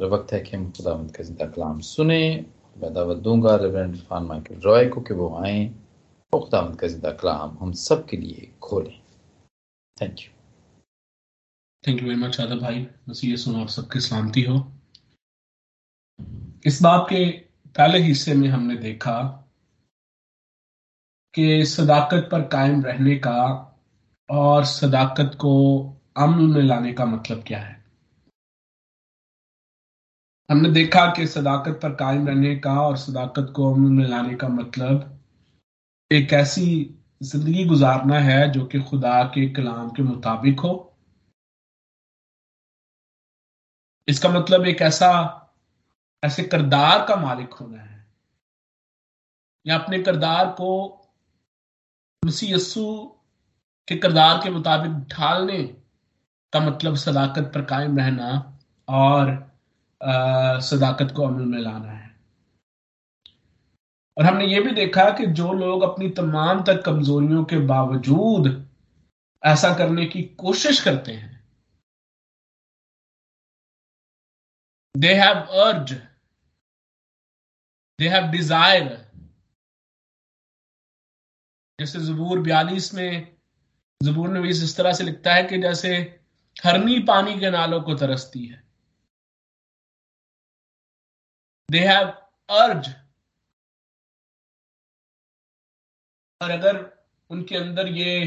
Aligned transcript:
और 0.00 0.08
वक्त 0.08 0.32
है 0.32 0.40
कि 0.40 0.56
हम 0.56 0.70
खुदा 0.70 0.94
का 1.16 1.22
ज़िंदा 1.22 1.46
कलाम 1.46 1.80
सुने। 1.80 2.46
मैं 2.76 2.92
दावत 2.94 3.16
दूँगा 3.16 3.54
रेवरेंड 3.56 3.94
इरफान 3.94 4.24
माइकल 4.24 4.60
रॉय 4.60 4.86
को 4.88 5.00
कि 5.00 5.14
वो 5.14 5.28
आए 5.36 5.64
और 6.32 6.40
खुदा 6.40 6.60
का 6.80 6.86
ज़िंदा 6.86 7.10
कलाम 7.12 7.56
हम 7.60 7.72
सब 7.72 8.06
के 8.08 8.16
लिए 8.16 8.50
खोलें। 8.62 9.00
Thank 9.96 10.20
you 10.20 10.30
thank 11.84 12.00
you 12.02 12.08
very 12.08 12.20
much 12.20 12.40
Aadar 12.40 12.58
भाई। 12.58 12.86
बस 13.08 13.20
ये 13.24 13.36
सुनो, 13.36 13.60
आप 13.60 13.68
सबकी 13.68 14.00
सलामती 14.00 14.42
हो। 14.42 14.56
इस 16.66 16.82
बात 16.82 17.06
के 17.10 17.24
पहले 17.76 17.98
हिस्से 17.98 18.34
में 18.34 18.48
हमने 18.48 18.76
देखा 18.76 19.20
कि 21.34 21.64
सदाकत 21.64 22.28
पर 22.32 22.42
कायम 22.48 22.82
रहने 22.82 23.16
का 23.16 23.40
और 24.28 24.64
सदाकत 24.64 25.36
को 25.40 25.52
अमल 26.16 26.46
में 26.46 26.62
लाने 26.62 26.92
का 26.92 27.04
मतलब 27.06 27.44
क्या 27.46 27.58
है? 27.58 27.79
हमने 30.50 30.70
देखा 30.70 31.06
कि 31.06 31.26
सदाकत 31.26 31.78
पर 31.82 31.94
कायम 31.94 32.26
रहने 32.28 32.56
का 32.56 32.80
और 32.80 32.96
सदाकत 32.96 33.52
को 33.56 33.74
अमल 33.74 33.90
में 33.90 34.04
लाने 34.04 34.34
का 34.34 34.48
मतलब 34.48 35.20
एक 36.12 36.32
ऐसी 36.32 36.96
ज़िंदगी 37.22 37.64
गुजारना 37.64 38.18
है 38.18 38.50
जो 38.52 38.64
कि 38.66 38.80
खुदा 38.80 39.24
के 39.24 39.48
कलाम 39.50 39.90
के 39.90 40.02
मुताबिक 40.02 40.60
हो। 40.60 40.96
इसका 44.08 44.28
मतलब 44.28 44.66
एक 44.66 44.82
ऐसा, 44.82 45.10
ऐसे 46.24 46.42
करदार 46.42 47.06
का 47.06 47.16
मालिक 47.16 47.52
होना 47.52 47.82
है। 47.82 48.06
या 49.66 49.78
अपने 49.78 50.02
करदार 50.02 50.46
को 50.46 50.96
यस्सु 52.24 52.84
के 53.88 53.96
करदार 53.96 54.38
के 54.38 54.50
मुताबिक 54.50 54.92
ढालने 54.92 55.62
का 56.52 56.60
मतलब 56.60 56.96
सदाकत 56.96 57.52
पर 57.54 57.64
कायम 57.64 57.98
रहना 57.98 58.58
और 58.88 59.49
सदाकत 60.00 61.12
को 61.16 61.22
अमल 61.22 61.44
में 61.44 61.58
लाना 61.58 61.92
है। 61.92 62.08
और 64.16 64.24
हमने 64.24 64.46
ये 64.46 64.60
भी 64.60 64.70
देखा 64.74 65.08
कि 65.10 65.26
जो 65.34 65.52
लोग 65.52 65.82
अपनी 65.82 66.08
तमाम 66.12 66.62
तक 66.64 66.82
कमजोरियों 66.86 67.44
के 67.44 67.58
बावजूद 67.66 68.48
ऐसा 69.42 69.72
करने 69.74 70.06
की 70.06 70.22
कोशिश 70.38 70.80
करते 70.80 71.12
हैं 71.12 71.28
दे 74.94 75.12
हैव 75.14 75.36
अर्ज़ 75.64 75.94
दे 77.98 78.08
हैव 78.08 78.30
डिज़ायर 78.30 78.88
जैसे 81.78 81.98
जबूर 82.00 82.40
बयालीस 82.40 82.92
में, 82.94 83.36
जबूर 84.00 84.28
नवीस 84.28 84.62
इस 84.62 84.76
तरह 84.76 84.92
से 84.92 85.04
लिखता 85.04 85.34
है 85.34 85.42
कि 85.44 85.58
जैसे 85.58 85.96
हरनी 86.56 86.98
पानी 87.04 87.38
के 87.40 87.50
नालों 87.50 87.80
को 87.82 87.94
तरसती 87.94 88.44
है। 88.46 88.62
दे 91.70 91.78
हैव 91.78 92.06
अर्ज़ 92.48 92.88
और 96.40 96.50
अगर 96.50 96.78
उनके 97.30 97.56
अंदर 97.56 97.88
ये 97.88 98.24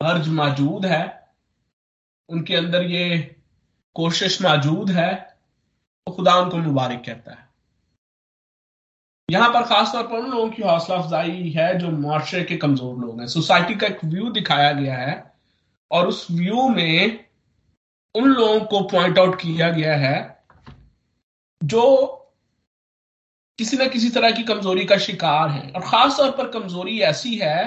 अर्ज़ 0.00 0.28
मौजूद 0.30 0.86
है, 0.86 1.02
उनके 2.28 2.54
अंदर 2.56 2.82
ये 2.84 3.18
कोशिश 3.96 4.40
मौजूद 4.42 4.90
है 4.90 5.14
तो 5.14 6.12
खुदा 6.12 6.34
उनको 6.36 6.56
मुबारक 6.58 7.02
कहता 7.06 7.32
है। 7.32 7.46
यहाँ 9.28 9.48
पर 9.52 9.64
खासतौर 9.66 10.06
पर 10.08 10.18
उन 10.18 10.30
लोगों 10.30 10.48
की 10.50 10.62
हौसला 10.62 10.96
अफजाई 10.96 11.50
है 11.50 11.78
जो 11.78 11.90
मुआरे 11.90 12.44
के 12.44 12.56
कमज़ोर 12.56 12.96
लोग 12.98 13.20
हैं। 13.20 13.26
सोसाइटी 13.28 13.74
का 13.74 13.86
एक 13.86 14.04
व्यू 14.04 14.30
दिखाया 14.32 14.72
गया 14.72 14.96
है 14.96 15.14
और 15.90 16.06
उस 16.08 16.26
व्यू 16.30 16.68
में 16.70 17.24
उन 18.14 18.28
लोगों 18.28 18.60
को 18.66 18.80
पॉइंट 18.88 19.18
आउट 19.18 19.40
किया 19.40 19.70
गया 19.70 19.96
है 19.98 20.37
जो 21.60 22.14
किसी 23.58 23.76
न 23.76 23.88
किसी 23.90 24.10
तरह 24.10 24.30
की 24.30 24.42
कमज़ोरी 24.42 24.84
का 24.84 24.98
शिकार 24.98 25.48
है। 25.50 25.70
और 25.72 25.80
खास 25.80 26.16
तौर 26.16 26.30
पर 26.30 26.50
कमज़ोरी 26.50 27.00
ऐसी 27.00 27.36
है 27.36 27.64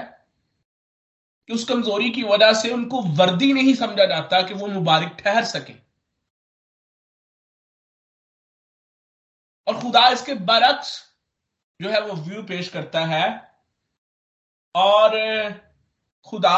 कि 1.49 1.53
उस 1.53 1.65
कमज़ोरी 1.69 2.09
की 2.09 2.23
वजह 2.23 2.53
से 2.53 2.71
उनको 2.73 3.01
वर्दी 3.17 3.53
नहीं 3.53 3.73
समझा 3.75 4.05
जाता 4.05 4.41
कि 4.41 4.53
वो 4.53 4.67
मुबारक 4.67 5.17
ठहर 5.19 5.43
सके। 5.45 5.73
और 9.67 9.79
खुदा 9.81 10.07
इसके 10.09 10.33
बरक्स 10.33 10.91
जो 11.79 11.89
है 11.89 12.01
वो 12.01 12.13
व्यू 12.23 12.43
पेश 12.43 12.69
करता 12.69 13.05
है। 13.05 13.25
और 14.75 15.11
खुदा 16.27 16.57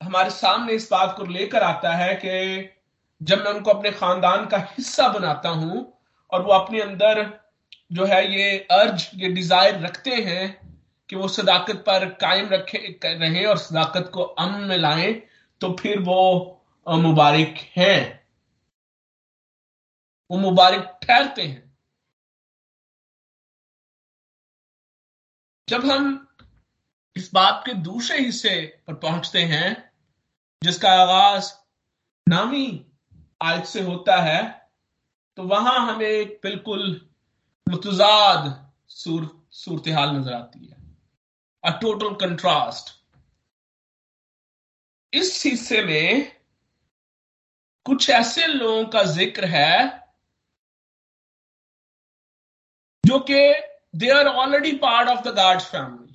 हमारे 0.00 0.30
सामने 0.30 0.72
इस 0.72 0.88
बात 0.90 1.16
को 1.16 1.24
लेकर 1.24 1.62
आता 1.62 1.94
है 1.94 2.14
कि 2.14 2.77
जब 3.20 3.38
मैं 3.38 3.52
उनको 3.52 3.70
अपने 3.70 3.90
खानदान 3.90 4.46
का 4.46 4.58
हिस्सा 4.70 5.08
बनाता 5.08 5.48
हूँ 5.48 6.00
और 6.32 6.42
वो 6.42 6.52
अपने 6.52 6.80
अंदर 6.80 7.22
जो 7.92 8.04
है 8.04 8.20
ये 8.34 8.58
अर्ज़ 8.70 9.08
ये 9.14 9.28
डिज़ायर 9.28 9.80
रखते 9.80 10.10
हैं 10.10 10.46
कि 11.10 11.16
वो 11.16 11.28
सदाकत 11.28 11.76
पर 11.76 12.08
कायम 12.14 12.48
रखे, 12.48 12.78
रहें 13.04 13.46
और 13.46 13.58
सदाकत 13.58 14.10
को 14.14 14.22
अमन 14.22 14.60
में 14.60 14.76
लाएँ 14.76 15.12
तो 15.60 15.72
फिर 15.80 15.98
वो 15.98 16.54
मुबारक 16.86 17.54
हैं। 17.76 18.18
वो 20.30 20.38
मुबारक 20.38 20.98
ठहरते 21.02 21.42
हैं। 21.42 21.76
जब 25.68 25.84
हम 25.84 26.28
इस 27.16 27.32
बात 27.34 27.62
के 27.66 27.72
दूसरे 27.74 28.18
हिस्से 28.18 28.60
पर 28.86 28.94
पहुँचते 28.94 29.42
हैं, 29.42 29.90
जिसका 30.62 30.92
आगाज़ 30.92 31.52
नामी 32.26 32.84
आयत 33.40 33.64
से 33.64 33.80
होता 33.82 34.16
है 34.22 34.42
तो 35.38 35.42
वहाँ 35.42 35.78
हमें 35.86 36.06
एक 36.06 36.38
बिल्कुल 36.42 37.00
मुतजाद 37.66 38.54
सूर 38.90 39.28
सूरत 39.52 39.88
हाल 39.88 40.16
नज़र 40.16 40.32
आती 40.32 40.66
है। 40.66 40.76
अ 41.64 41.70
टोटल 41.80 42.14
कंट्रास्ट 42.16 42.96
इस 45.12 45.42
हिस्से 45.46 45.82
में 45.82 46.32
कुछ 47.86 48.10
ऐसे 48.10 48.46
लोगों 48.46 48.84
का 48.84 49.02
ज़िक्र 49.02 49.44
है 49.44 49.76
जो 53.04 53.18
कि 53.20 53.40
they 53.96 54.10
are 54.10 54.26
already 54.26 54.72
part 54.78 55.08
of 55.08 55.28
the 55.28 55.34
God's 55.36 55.70
family 55.70 56.06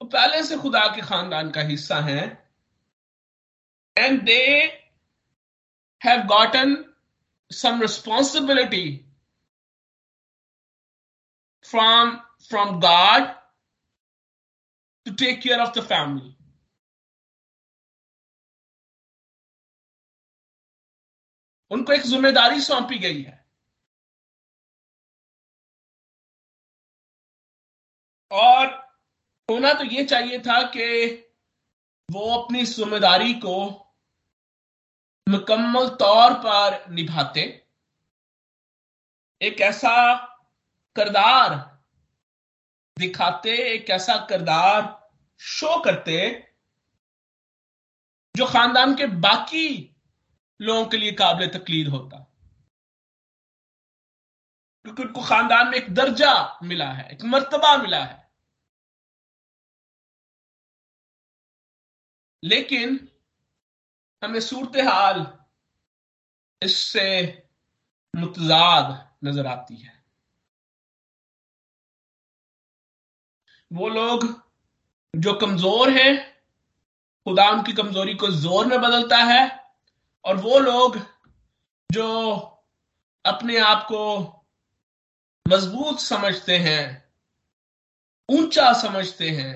पहले 0.00 0.42
से 0.42 0.56
खुदा 0.58 0.86
के 0.94 1.02
खानदान 1.02 1.50
का 1.50 1.60
हिस्सा 1.62 2.00
है। 2.00 2.41
And 3.96 4.20
they 4.26 4.40
have 6.02 6.22
gotten 6.28 6.74
some 7.50 7.80
responsibility 7.82 8.84
from 11.64 12.16
from 12.50 12.78
God 12.80 13.28
to 15.06 15.12
take 15.24 15.40
care 15.42 15.60
of 15.60 15.78
the 15.78 15.82
family 15.88 16.34
उनको 21.70 21.92
एक 21.92 22.02
ज़िम्मेदारी 22.06 22.60
सौंपी 22.60 22.98
गई 22.98 23.22
है। 23.22 23.40
और 28.30 28.66
होना 29.48 29.72
तो 29.74 29.84
ये 29.84 30.04
चाहिए 30.04 30.38
था 30.38 30.60
कि 30.76 30.84
वो 32.08 32.28
अपनी 32.38 32.64
ज़िम्मेदारी 32.66 33.32
को 33.44 33.81
मुकम्मल 35.28 35.88
तौर 35.88 36.34
पर 36.34 36.90
निभाते। 36.90 37.66
एक 39.42 39.60
ऐसा 39.60 40.16
करदार 40.96 41.54
दिखाते, 42.98 43.50
एक 43.74 43.90
ऐसा 43.90 44.26
करदार 44.26 45.10
शो 45.40 45.84
करते 45.84 46.48
जो 48.36 48.46
खानदान 48.46 48.96
के 48.96 49.06
बाकी 49.06 49.96
लोगों 50.60 50.86
के 50.86 50.96
लिए 50.96 51.12
काबिल 51.12 51.48
तकलीद 51.48 51.88
होता। 51.88 52.18
क्योंकि 54.82 55.02
उनको 55.02 55.22
खानदान 55.22 55.68
में 55.68 55.74
एक 55.74 55.94
दर्जा 55.94 56.58
मिला 56.62 56.92
है, 56.92 57.12
एक 57.12 57.22
मर्तबा 57.22 57.76
मिला 57.76 58.04
है। 58.04 58.30
लेकिन 62.44 63.11
हमें 64.22 64.40
सूरत 64.40 64.76
हाल 64.86 65.26
इससे 66.62 67.06
मुतजाद 68.14 69.08
नज़र 69.24 69.46
आती 69.46 69.76
है। 69.76 70.00
वो 73.70 73.88
लोग 73.88 74.26
जो 75.14 75.34
कमज़ोर 75.34 75.90
हैं, 75.90 76.14
खुदा 77.26 77.48
उनकी 77.50 77.72
कमज़ोरी 77.72 78.14
को 78.14 78.28
ज़ोर 78.30 78.66
में 78.66 78.80
बदलता 78.80 79.16
है 79.16 79.42
और 80.24 80.36
वो 80.36 80.58
लोग 80.58 80.98
जो 81.90 82.08
अपने 83.24 83.58
आप 83.58 83.84
को 83.88 84.02
मज़बूत 85.46 86.00
समझते 86.00 86.56
हैं, 86.58 87.12
ऊँचा 88.28 88.72
समझते 88.72 89.30
हैं, 89.30 89.54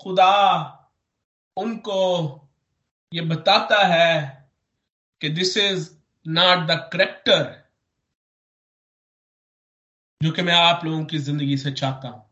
खुदा 0.00 0.34
उनको 1.56 2.04
ये 3.12 3.20
बताता 3.26 3.76
है 3.86 4.16
कि 5.20 5.28
this 5.28 5.56
is 5.56 5.90
not 6.26 6.66
the 6.68 6.78
character 6.92 7.44
जो 10.20 10.30
कि 10.32 10.42
मैं 10.42 10.54
आप 10.54 10.84
लोगों 10.84 11.04
की 11.04 11.18
ज़िंदगी 11.18 11.56
से 11.58 11.70
चाहता 11.72 12.08
हूँ। 12.08 12.24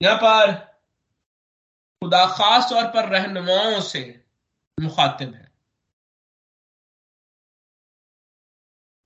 यहाँ 0.00 0.16
पर 0.16 0.52
खुदा 2.02 2.24
खास 2.28 2.68
तौर 2.70 2.86
पर 2.94 3.08
रहनुमाओं 3.08 3.80
से 3.82 4.02
मुखातिब 4.78 5.34
है। 5.34 5.50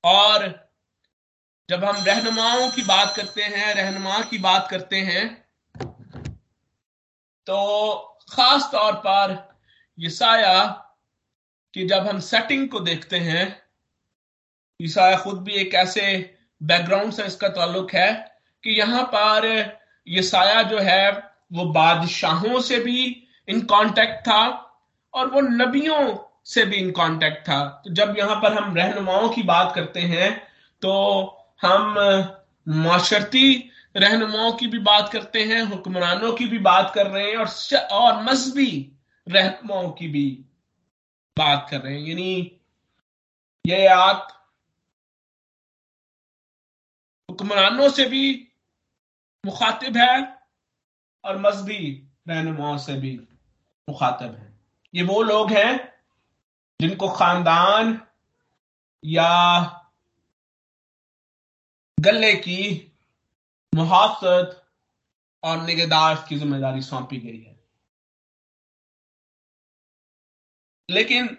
और 0.05 0.49
जब 1.69 1.85
हम 1.85 2.05
रहनुमाओं 2.05 2.71
की 2.71 2.83
बात 2.85 3.15
करते 3.17 3.43
हैं, 3.43 3.75
रहनुमा 3.75 4.21
की 4.31 4.39
बात 4.41 4.69
करते 4.71 5.01
हैं 5.03 5.27
तो 7.47 7.57
खास 8.33 8.69
तौर 8.73 8.93
पर 9.07 9.37
ईसाया 9.99 10.63
कि 11.75 11.87
जब 11.87 12.07
हम 12.07 12.21
सेटिंग 12.21 12.69
को 12.69 12.81
देखते 12.81 13.19
हैं 13.19 13.45
ईसाया 14.81 15.17
खुद 15.17 15.43
भी 15.43 15.53
एक 15.53 15.75
ऐसे 15.75 16.03
बैकग्राउंड 16.61 17.13
से 17.13 17.25
इसका 17.25 17.49
ताल्लुक 17.49 17.93
है 17.95 18.13
कि 18.65 18.71
यहाँ 18.71 19.03
पर 19.15 19.47
ईसाया 20.09 20.63
जो 20.63 20.79
है, 20.79 21.11
वो 21.53 21.65
बादशाहों 21.65 22.61
से 22.61 22.79
भी 22.81 23.27
इन 23.49 23.61
कांटेक्ट 23.61 24.21
था 24.29 24.43
और 25.15 25.31
वो 25.31 25.41
नबियों 25.41 26.17
से 26.45 26.65
भी 26.65 26.77
इन 26.77 26.91
कांटेक्ट 26.91 27.43
था। 27.49 27.65
तो 27.85 27.95
जब 27.95 28.15
यहाँ 28.19 28.37
पर 28.37 28.53
हम 28.53 28.77
रहनुमाओं 28.77 29.29
की 29.29 29.43
बात 29.43 29.73
करते 29.75 30.01
हैं 30.01 30.31
तो 30.83 30.93
हम 31.63 31.95
माशरती 32.67 33.70
रहनुमाओं 33.97 34.53
की 34.53 34.67
भी 34.67 34.79
बात 34.79 35.13
करते 35.13 35.45
हैं, 35.45 35.63
हुक्मरानों 35.63 36.33
की 36.33 36.47
भी 36.47 36.59
बात 36.59 36.93
कर 36.95 37.07
रहे 37.07 37.31
हैं 37.31 37.37
और 37.37 37.49
और 37.93 38.23
मजहबी 38.23 38.93
रहनुमाओं 39.29 39.91
की 39.91 40.09
भी 40.09 40.45
बात 41.39 41.67
कर 41.71 41.81
रहे 41.81 42.01
हैं। 42.01 42.09
यानी 42.09 42.61
ये 43.67 43.87
आत 43.87 44.37
हुक्मरानों 47.31 47.91
से 47.91 48.07
भी 48.07 48.53
मुखातिब 49.47 49.97
है 49.97 50.39
और 51.25 51.39
मजहबी 51.39 52.09
रहनुमाओं 52.29 52.79
से 52.79 52.95
भी 52.95 53.21
मुखातिब 53.89 54.35
है। 54.35 54.59
ये 54.95 55.03
वो 55.03 55.23
लोग 55.23 55.51
हैं 55.51 56.03
जिनको 56.81 57.09
खानदान 57.09 58.01
या 59.05 59.61
गले 62.01 62.35
की 62.35 62.90
मुहाफत 63.73 64.57
और 65.43 65.63
निगहदाश्त 65.63 66.29
की 66.29 66.37
ज़िम्मेदारी 66.37 66.83
सौंपी 66.83 67.19
गई 67.19 67.41
है। 67.41 67.59
लेकिन 70.89 71.37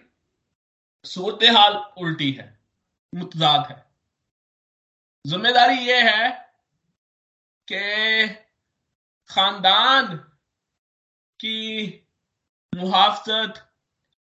सूरत 1.04 1.44
हाल 1.56 1.74
उल्टी 1.98 2.30
है, 2.32 2.46
मुतजाद 3.12 3.66
है। 3.70 3.80
ज़िम्मेदारी 5.24 5.78
यह 5.78 6.10
है 6.10 6.30
कि 7.68 8.28
खानदान 9.30 10.16
की 11.40 11.88
मुहाफत 12.72 13.62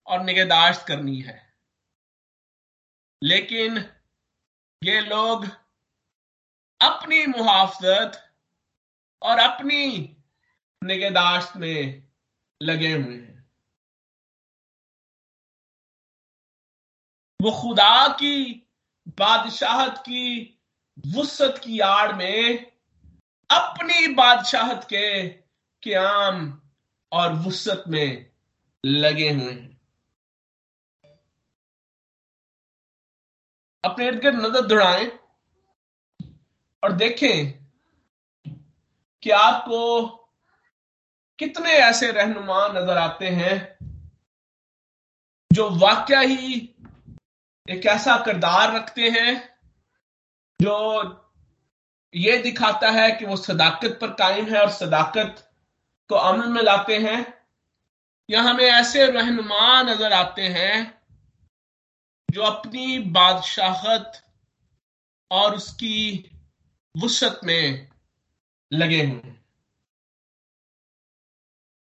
और 0.06 0.22
निगहदाश्त 0.24 0.86
करनी 0.86 1.20
है। 1.20 1.38
लेकिन 3.22 3.78
ये 4.82 5.00
लोग 5.00 5.46
अपनी 6.82 7.26
मुहाफत 7.26 8.34
और 9.22 9.38
अपनी 9.38 10.16
निगहदाश्त 10.84 11.56
में 11.56 12.08
लगे 12.62 12.92
हुए 12.92 13.14
हैं। 13.14 13.50
वो 17.42 17.50
खुदा 17.50 18.08
की, 18.08 18.66
बादशाहत 19.08 19.98
की 19.98 20.58
वसत 21.16 21.60
की 21.64 21.80
आड़ 21.80 22.12
में 22.12 22.66
अपनी 23.50 24.08
बादशाहत 24.08 24.84
के 24.84 25.28
क्याम 25.82 26.62
और 27.12 27.32
वसत 27.32 27.84
में 27.88 28.32
लगे 28.86 29.30
हुए 29.30 29.52
हैं। 29.52 29.80
अपने 33.84 34.06
इर्द 34.06 34.20
गिर्द 34.20 34.36
नज़र 34.36 34.66
दौड़ाएँ। 34.66 35.20
और 36.90 36.96
देखें 36.96 37.52
कि 39.22 39.30
आपको 39.30 40.06
कितने 41.38 41.72
ऐसे 41.72 42.10
रहनुमा 42.12 42.66
नज़र 42.68 42.98
आते 42.98 43.28
हैं 43.28 43.56
जो 45.52 45.68
वाकया 45.70 46.20
ही 46.20 46.56
एक 47.68 47.86
ऐसा 47.86 48.16
किरदार 48.16 48.74
रखते 48.76 49.10
हैं 49.10 49.34
जो 50.60 50.74
ये 52.14 52.36
दिखाता 52.38 52.90
है 52.90 53.10
कि 53.12 53.24
वो 53.24 53.36
सदाकत 53.36 53.98
पर 54.00 54.10
कायम 54.14 54.46
है 54.46 54.60
और 54.60 54.70
सदाकत 54.70 55.44
को 56.10 56.14
अमल 56.14 56.48
में 56.48 56.62
लाते 56.62 56.96
हैं। 56.98 57.20
या 58.28 58.42
हमें 58.42 58.64
ऐसे 58.64 59.06
रहनुमा 59.06 59.82
नज़र 59.82 60.12
आते 60.12 60.48
हैं 60.48 60.74
जो 62.28 62.42
अपनी 62.42 62.98
बादशाहत 62.98 64.20
और 65.30 65.54
उसकी 65.54 65.96
वसत 66.94 67.40
में 67.44 67.88
लगे 68.72 69.02
हुए 69.04 69.20
हैं। 69.20 69.38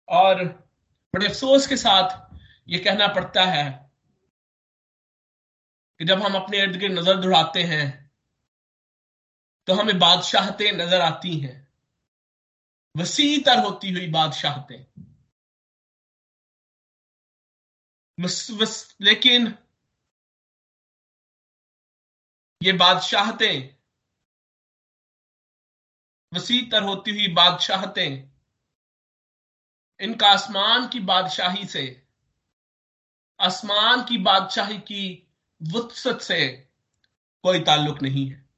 और 0.08 0.44
बड़े 1.14 1.28
अफसोस 1.28 1.68
के 1.68 1.78
साथ 1.78 2.18
ये 2.68 2.80
कहना 2.80 3.08
पड़ता 3.08 3.44
है 3.46 3.66
कि 6.00 6.06
जब 6.06 6.22
हम 6.22 6.36
अपने 6.36 6.62
इर्द 6.64 6.76
गिर्द 6.80 6.98
नज़र 7.00 7.22
दौड़ाते 7.22 7.64
हैं 7.64 7.86
तो 9.68 9.74
हमें 9.74 10.00
बादशाहतें 10.00 10.72
नज़र 10.72 11.02
आती 11.02 11.38
हैं। 11.40 11.56
वसी 12.96 13.38
तर 13.44 13.60
होती 13.60 13.92
हुई 13.92 14.08
बादशाहतें। 14.12 14.86
लेकिन 19.02 19.48
ये 22.62 22.74
बादशाहतें 22.74 23.75
वसी 26.36 26.62
तर 26.62 26.84
होती 26.84 27.12
हुई 27.12 27.28
बादशाहतें, 27.28 28.30
इनका 30.00 30.28
आसमान 30.28 30.88
की 30.88 31.00
बादशाही 31.00 31.66
से, 31.66 32.08
आसमान 33.40 34.04
की 34.04 34.18
बादशाही 34.18 34.78
की 34.78 35.28
वसत 35.62 36.20
से 36.22 36.70
कोई 37.44 37.60
ताल्लुक 37.60 38.02
नहीं 38.02 38.30
है। 38.30 38.50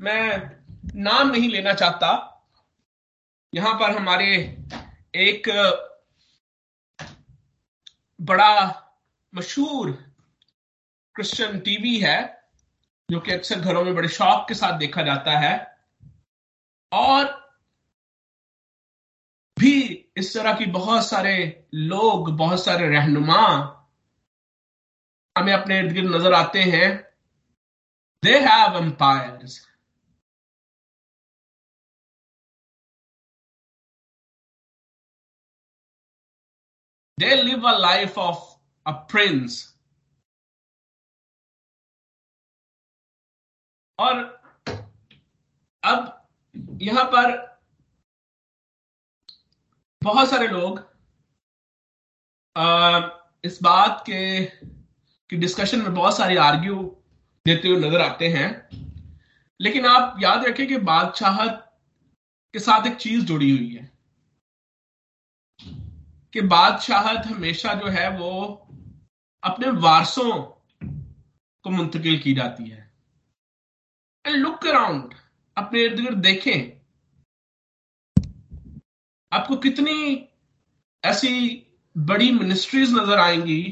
मैं 0.00 0.50
नाम 0.94 1.30
नहीं 1.30 1.48
लेना 1.48 1.72
चाहता। 1.72 2.10
यहाँ 3.54 3.74
पर 3.74 3.96
हमारे 3.96 4.58
एक 5.14 5.48
बड़ा 8.20 8.52
मशहूर 9.34 9.90
क्रिश्चियन 11.14 11.58
टीवी 11.60 11.98
है, 12.00 12.48
जो 13.10 13.20
कि 13.20 13.32
अक्सर 13.32 13.60
घरों 13.60 13.84
में 13.84 13.94
बड़े 13.94 14.08
शौक 14.08 14.48
के 14.48 14.54
साथ 14.54 14.78
देखा 14.78 15.02
जाता 15.02 15.38
है। 15.38 15.79
और 16.92 17.24
भी 19.56 19.72
इस 20.16 20.34
तरह 20.34 20.54
की 20.58 20.66
बहुत 20.66 21.06
सारे 21.06 21.34
लोग, 21.74 22.30
बहुत 22.36 22.64
सारे 22.64 22.88
रहनुमा 22.88 23.42
हमें 25.36 25.52
अपने 25.52 25.78
इर्द 25.78 25.92
गिर्द 25.92 26.14
नज़र 26.14 26.32
आते 26.34 26.62
हैं। 26.62 26.88
They 28.22 28.38
have 28.40 28.76
empires 28.78 29.58
they 37.18 37.34
live 37.42 37.68
a 37.68 37.76
life 37.78 38.18
of 38.18 38.38
a 38.86 38.92
prince 39.10 39.66
और 43.98 44.22
अब 45.82 46.19
यहाँ 46.54 47.04
पर 47.14 47.38
बहुत 50.02 50.30
सारे 50.30 50.46
लोग 50.48 50.78
आ, 52.56 53.00
इस 53.44 53.58
बात 53.62 54.02
के 54.06 54.44
कि 54.44 55.36
डिस्कशन 55.36 55.82
में 55.82 55.94
बहुत 55.94 56.16
सारी 56.16 56.36
आर्ग्यू 56.38 56.76
देते 57.46 57.68
हुए 57.68 57.78
नज़र 57.80 58.00
आते 58.00 58.28
हैं। 58.28 58.48
लेकिन 59.60 59.86
आप 59.86 60.16
याद 60.22 60.44
रखें 60.44 60.66
कि 60.68 60.76
बादशाहत 60.88 61.66
के 62.54 62.58
साथ 62.58 62.86
एक 62.86 62.96
चीज़ 62.96 63.24
जुड़ी 63.26 63.50
हुई 63.50 63.74
है 63.74 63.90
कि 66.34 66.40
बादशाहत 66.48 67.26
हमेशा 67.26 67.74
जो 67.74 67.88
है 67.90 68.08
वो 68.18 68.32
अपने 69.42 69.70
वारसों 69.80 70.32
को 71.64 71.70
मुंतकिल 71.70 72.18
की 72.22 72.34
जाती 72.34 72.68
है। 72.68 72.90
एंड 74.24 74.36
लुक 74.36 74.66
अराउंड 74.66 75.14
अपने 75.56 75.82
इर्द 75.84 76.00
गिर्द 76.00 76.18
देखें, 76.18 76.80
आपको 79.32 79.56
कितनी 79.56 80.28
ऐसी 81.04 81.32
बड़ी 81.96 82.30
मिनिस्ट्रीज 82.32 82.92
नज़र 82.94 83.18
आएँगी, 83.18 83.62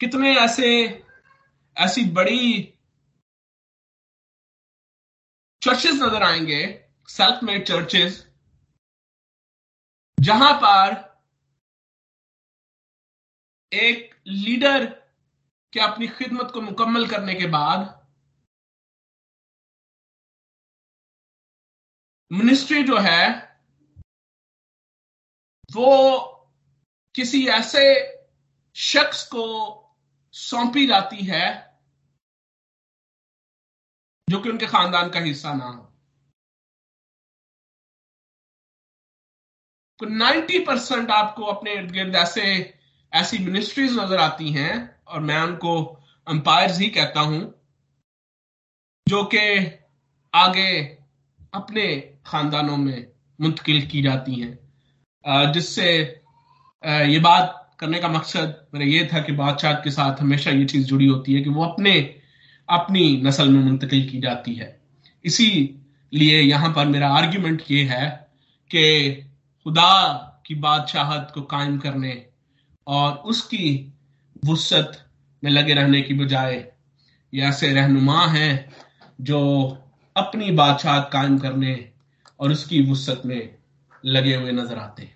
कितने 0.00 0.34
ऐसे, 0.38 0.68
ऐसी 1.76 2.04
बड़ी 2.12 2.62
चर्चेस 5.62 5.94
नज़र 5.94 6.22
आएँगे 6.22 6.62
सेल्फ 7.08 7.42
मेड 7.44 7.64
चर्चेस 7.66 8.24
जहाँ 10.18 10.52
पर 10.62 11.04
एक 13.72 14.14
लीडर 14.26 14.84
के 15.72 15.80
अपनी 15.80 16.08
खिदमत 16.08 16.50
को 16.54 16.60
मुकम्मल 16.60 17.06
करने 17.08 17.34
के 17.34 17.46
बाद 17.48 17.92
मिनिस्ट्री 22.30 22.82
जो 22.82 22.98
है, 22.98 23.22
वो 25.70 25.90
किसी 27.14 27.46
ऐसे 27.48 27.82
शख्स 28.76 29.26
को 29.26 29.44
सौंपी 30.34 30.86
जाती 30.86 31.24
है 31.24 31.46
जो 34.28 34.40
कि 34.40 34.48
उनके 34.48 34.66
खानदान 34.66 35.10
का 35.10 35.20
हिस्सा 35.20 35.52
ना 35.54 35.64
हो। 35.64 35.82
तो 40.00 40.06
90 40.06 40.58
परसेंट 40.66 41.10
आपको 41.10 41.44
अपने 41.44 41.74
इर्द 41.74 41.90
गिर्द 41.90 42.14
ऐसे, 42.14 42.42
ऐसी 43.12 43.38
मिनिस्ट्रीज 43.38 43.98
नज़र 43.98 44.18
आती 44.18 44.50
हैं 44.52 45.04
और 45.04 45.20
मैं 45.20 45.40
उनको 45.40 45.84
अंपायर्स 46.26 46.78
ही 46.78 46.88
कहता 46.90 47.20
हूँ, 47.20 47.40
जो 49.06 49.24
कि 49.24 49.38
आगे 50.34 50.82
अपने 51.54 52.15
खानदानों 52.26 52.76
में 52.76 53.06
मुंतकिल 53.40 53.86
की 53.86 54.02
जाती 54.02 54.40
हैं। 54.40 55.52
जिससे 55.52 55.88
ये 56.82 57.18
बात 57.18 57.62
करने 57.80 57.98
का 57.98 58.08
मकसद 58.08 58.54
मेरा 58.74 58.86
ये 58.86 59.08
था 59.12 59.20
कि 59.20 59.32
बादशाह 59.32 59.72
के 59.80 59.90
साथ 59.90 60.20
हमेशा 60.20 60.50
ये 60.50 60.64
चीज़ 60.64 60.86
जुड़ी 60.86 61.06
होती 61.06 61.34
है 61.34 61.40
कि 61.42 61.50
वो 61.50 61.64
अपने, 61.64 61.92
अपनी 62.68 63.16
नस्ल 63.22 63.48
में 63.48 63.62
मुंतकिल 63.64 64.08
की 64.10 64.20
जाती 64.20 64.54
है। 64.54 64.80
इसी 65.24 65.48
लिए 66.12 66.40
यहाँ 66.40 66.72
पर 66.72 66.86
मेरा 66.86 67.08
आर्ग्यूमेंट 67.08 67.62
ये 67.70 67.82
है 67.84 68.08
कि 68.70 69.12
खुदा 69.66 69.92
की 70.46 70.54
बादशाहत 70.54 71.30
को 71.34 71.42
कायम 71.42 71.78
करने 71.78 72.26
और 72.86 73.12
उसकी 73.12 73.92
वसत 74.44 74.92
में 75.44 75.50
लगे 75.50 75.74
रहने 75.74 76.00
की 76.02 76.14
बजाय 76.14 76.64
ऐसे 77.32 77.72
रहनुमा 77.72 78.26
हैं 78.26 78.52
जो 79.20 79.38
अपनी 80.16 80.50
बादशाहत 80.50 81.10
कायम 81.12 81.38
करने 81.38 81.74
और 82.40 82.52
उसकी 82.52 82.80
वसत 82.90 83.22
में 83.24 83.40
लगे 84.04 84.34
हुए 84.34 84.52
नज़र 84.52 84.78
आते 84.78 85.02
हैं 85.02 85.14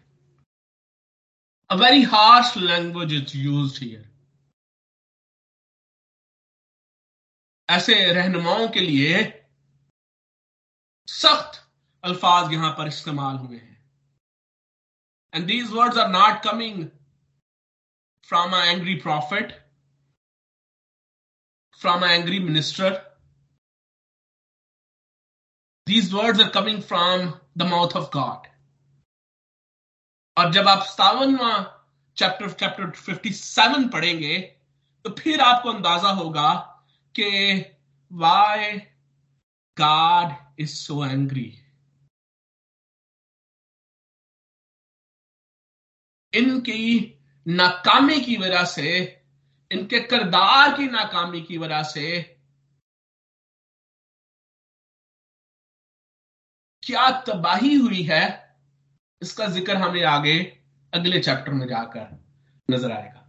A 1.71 1.77
very 1.77 2.03
harsh 2.03 2.57
language 2.57 3.13
is 3.13 3.33
used 3.33 3.77
here. 3.79 4.05
ऐसे 7.69 7.95
रहनुमाओं 8.13 8.67
के 8.69 8.81
लिए 8.81 9.21
सख्त 11.09 11.61
अल्फाज 12.05 12.53
यहाँ 12.53 12.71
पर 12.79 12.89
इस्तेमाल 12.89 13.37
हुए 13.37 13.57
हैं 13.57 13.79
and 15.33 15.47
these 15.47 15.71
words 15.73 15.99
are 15.99 16.09
not 16.09 16.43
coming 16.45 16.85
from 18.29 18.57
a 18.57 18.65
angry 18.65 18.95
prophet 19.03 19.53
from 21.81 22.05
a 22.05 22.11
angry 22.11 22.39
minister 22.41 22.99
these 25.91 26.15
words 26.15 26.41
are 26.41 26.51
coming 26.51 26.81
from 26.81 27.35
the 27.57 27.69
mouth 27.75 27.95
of 27.97 28.11
God. 28.11 28.47
और 30.37 30.53
जब 30.53 30.69
आप 30.69 30.83
सतावनवा 30.87 31.53
चैप्टर 32.17 32.53
चैप्टर 32.61 32.91
57 33.07 33.91
पढ़ेंगे 33.93 34.39
तो 35.05 35.11
फिर 35.19 35.41
आपको 35.41 35.73
अंदाज़ा 35.73 36.11
होगा 36.21 36.53
कि 37.15 37.31
why 38.11 38.79
God 39.77 40.35
is 40.61 40.75
so 40.75 41.05
angry 41.05 41.49
इनकी 46.33 46.83
नाकामी 47.47 48.21
की 48.21 48.37
वजह 48.37 48.65
से, 48.65 48.91
इनके 49.71 50.01
किरदार 50.01 50.77
की 50.77 50.87
नाकामी 50.87 51.41
की 51.43 51.59
वजह 51.59 51.83
से 51.83 52.07
क्या 56.91 57.11
तबाही 57.11 57.75
हुई 57.75 58.03
है? 58.03 58.55
इसका 59.23 59.47
ज़िक्र 59.47 59.77
हमें 59.77 60.05
आगे 60.05 60.63
अगले 60.95 61.21
चैप्टर 61.21 61.53
में 61.53 61.69
जाकर 61.69 62.25
नज़र 62.71 62.93
आएगा। 62.93 63.21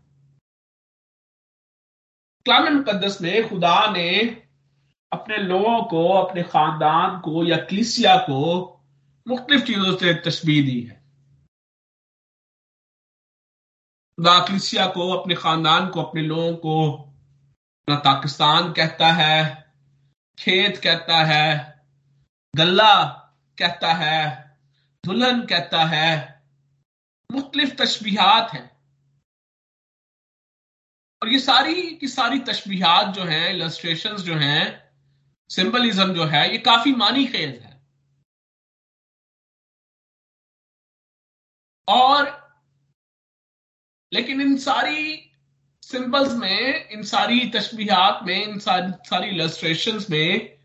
कलाम 2.48 2.74
मुकदस 2.74 3.22
में 3.22 3.50
खुदा 3.50 3.92
ने 3.92 4.10
अपने 5.14 5.38
लोगों 5.38 5.84
को, 5.84 6.08
अपने 6.08 6.44
खानदान 6.44 7.20
को, 7.20 7.44
या 7.44 7.58
क्लिसिया 7.58 8.18
को 8.18 8.40
मुख्तलिफ़ 9.28 9.66
चीज़ों 9.66 9.98
से 9.98 10.14
तस्वीर 10.14 10.66
दी 10.66 10.82
है। 10.82 11.04
खुदा 14.18 14.46
क्लिसिया 14.46 14.88
को, 14.88 15.10
अपने 15.12 15.36
खानदान 15.36 15.90
को, 15.90 16.04
अपने 16.04 16.22
लोगों 16.22 16.56
को 16.56 16.98
पाकिस्तान 17.88 18.74
कहता 18.74 19.08
है, 19.08 19.74
खेत 20.40 20.78
कहता 20.78 21.24
है, 21.24 21.84
गल्ला 22.56 23.21
कहता 23.62 23.94
है, 23.94 24.20
दुल्हन 25.06 25.46
कहता 25.46 25.84
है, 25.86 26.44
मुख्तलिफ़ 27.32 27.76
तशबीहात 27.76 28.52
हैं। 28.54 28.70
और 31.22 31.30
ये 31.30 31.40
सारी 31.40 31.96
की 31.96 32.08
सारी 32.08 32.40
तशबीहात 32.40 33.16
जो 33.16 33.24
हैं 33.24 33.50
इलस्ट्रेशन 33.50 34.18
जो 34.18 34.36
हैं 34.36 34.92
सिंबलिज्म 35.50 36.14
जो 36.14 36.26
है, 36.26 36.52
ये 36.52 36.58
काफ़ी 36.58 36.92
मानी 36.92 37.26
खेज 37.26 37.62
है। 37.64 37.82
और 41.88 42.42
लेकिन 44.14 44.42
इन 44.42 44.58
सारी 44.58 45.32
सिंबल्स 45.84 46.32
में, 46.32 46.90
इन 46.90 47.04
सारी 47.04 47.50
तशबीहात 47.50 48.20
में, 48.24 48.44
इन 48.44 48.60
सारी 48.60 48.92
सारी 49.10 49.28
इलस्ट्रेशन 49.28 50.00
में 50.10 50.60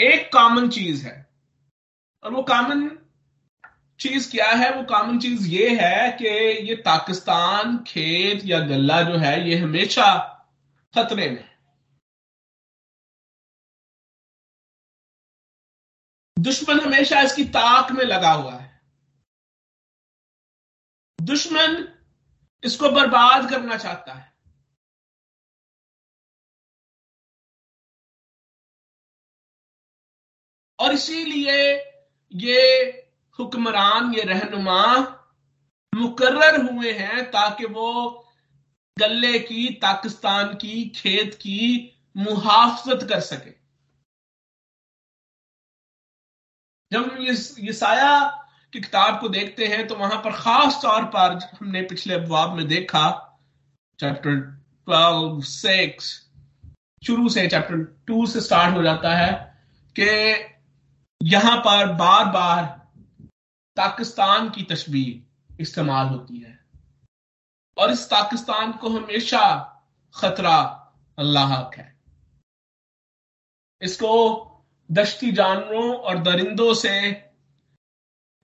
एक 0.00 0.32
कॉमन 0.32 0.70
चीज़ 0.70 1.06
है। 1.06 1.31
और 2.24 2.32
वो 2.32 2.42
कॉमन 2.42 2.98
चीज़ 4.00 4.30
क्या 4.30 4.46
है? 4.46 4.76
वो 4.76 4.82
कॉमन 4.82 5.18
चीज़ 5.18 5.48
ये 5.48 5.68
है 5.80 6.12
कि 6.12 6.28
ये 6.68 6.74
पाकिस्तान, 6.74 7.78
खेत 7.78 8.42
या 8.44 8.60
गल्ला 8.60 9.02
जो 9.02 9.16
है, 9.16 9.48
ये 9.48 9.56
हमेशा 9.58 10.28
खतरे 10.94 11.30
में 11.30 11.52
दुश्मन 16.38 16.80
हमेशा 16.80 17.20
इसकी 17.20 17.44
ताक 17.44 17.92
में 17.92 18.04
लगा 18.04 18.32
हुआ 18.32 18.54
है। 18.54 18.80
दुश्मन 21.20 21.98
इसको 22.64 22.90
बर्बाद 22.90 23.50
करना 23.50 23.76
चाहता 23.76 24.14
है। 24.14 24.32
और 30.78 30.92
इसीलिए 30.92 31.91
ये 32.32 32.60
हुक्मरान, 33.38 34.14
ये 34.14 34.22
रहनुमा 34.22 34.98
मुकर्र 35.92 36.60
हुए 36.62 36.92
हैं 36.92 37.30
ताकि 37.30 37.64
वो 37.66 38.10
गले 38.96 39.38
की, 39.38 39.68
पाकिस्तान 39.82 40.54
की, 40.54 40.88
खेत 40.88 41.34
की 41.34 41.88
मुहाफत 42.16 43.06
कर 43.08 43.20
सके। 43.20 43.50
जब 46.92 47.10
हम 47.12 47.22
ये 47.60 47.72
साया 47.72 48.20
की 48.72 48.80
किताब 48.80 49.20
को 49.20 49.28
देखते 49.28 49.66
हैं 49.66 49.86
तो 49.88 49.94
वहाँ 49.94 50.20
पर 50.24 50.32
खास 50.32 50.80
तौर 50.82 51.04
पर 51.14 51.38
हमने 51.60 51.82
पिछले 51.82 52.14
अफवाब 52.14 52.56
में 52.56 52.66
देखा, 52.68 53.10
चैप्टर 53.98 54.40
ट्वेल्व 54.86 55.40
सिक्स 55.42 56.10
शुरू 57.02 57.28
से, 57.28 57.46
चैप्टर 57.48 57.84
टू 58.06 58.26
से 58.26 58.40
स्टार्ट 58.40 58.76
हो 58.76 58.82
जाता 58.82 59.14
है 59.16 59.32
कि 59.96 60.51
यहाँ 61.22 61.56
पर 61.56 61.92
बार 61.92 62.24
बार 62.24 62.64
पाकिस्तान 63.76 64.50
की 64.50 64.62
तस्वीर 64.62 65.56
इस्तेमाल 65.60 66.06
होती 66.06 66.38
है। 66.38 66.64
और 67.78 67.90
इस 67.90 68.04
पाकिस्तान 68.06 68.72
को 68.72 68.88
हमेशा 68.88 69.42
खतरा 70.14 70.56
अल्लाह 71.18 71.70
है। 71.70 72.00
इसको 73.82 74.12
दश्ती 74.90 75.32
जानवरों 75.32 75.94
और 75.94 76.18
दरिंदों 76.18 76.74
से 76.74 76.90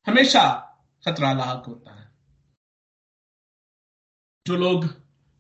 हमेशा 0.07 0.49
खतरा 1.07 1.33
लाक 1.33 1.65
होता 1.67 1.95
है। 1.95 2.13
जो 4.47 4.57
लोग 4.57 4.85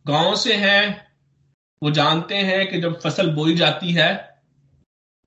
गाँव 0.06 0.36
से 0.36 0.56
हैं, 0.56 1.12
वो 1.82 1.90
जानते 1.90 2.36
हैं 2.36 2.70
कि 2.70 2.80
जब 2.80 3.00
फ़सल 3.00 3.34
बोई 3.34 3.54
जाती 3.54 3.92
है 3.92 4.42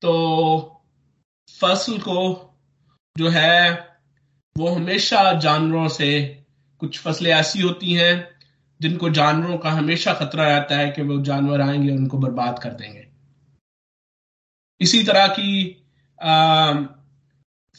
तो 0.01 0.77
फ़सल 1.62 1.98
को 1.98 2.48
जो 3.18 3.30
है 3.30 3.72
वो 4.58 4.68
हमेशा 4.68 5.34
जानवरों 5.34 5.88
से 5.88 6.44
कुछ 6.80 7.00
फ़सलें 7.00 7.32
ऐसी 7.32 7.62
होती 7.62 7.94
हैं 7.94 8.30
जिनको 8.82 9.10
जानवरों 9.10 9.58
का 9.58 9.72
हमेशा 9.72 10.13
खतरा 10.13 10.48
रहता 10.48 10.77
है 10.77 10.91
कि 10.91 11.01
वो 11.01 11.22
जानवर 11.22 11.62
आएँगे 11.62 11.91
और 11.91 11.98
उनको 11.98 12.18
बर्बाद 12.18 12.60
कर 12.60 12.70
देंगे। 12.70 13.08
इसी 14.82 15.03
तरह 15.03 15.27
की 15.27 15.77
आ, 16.22 16.74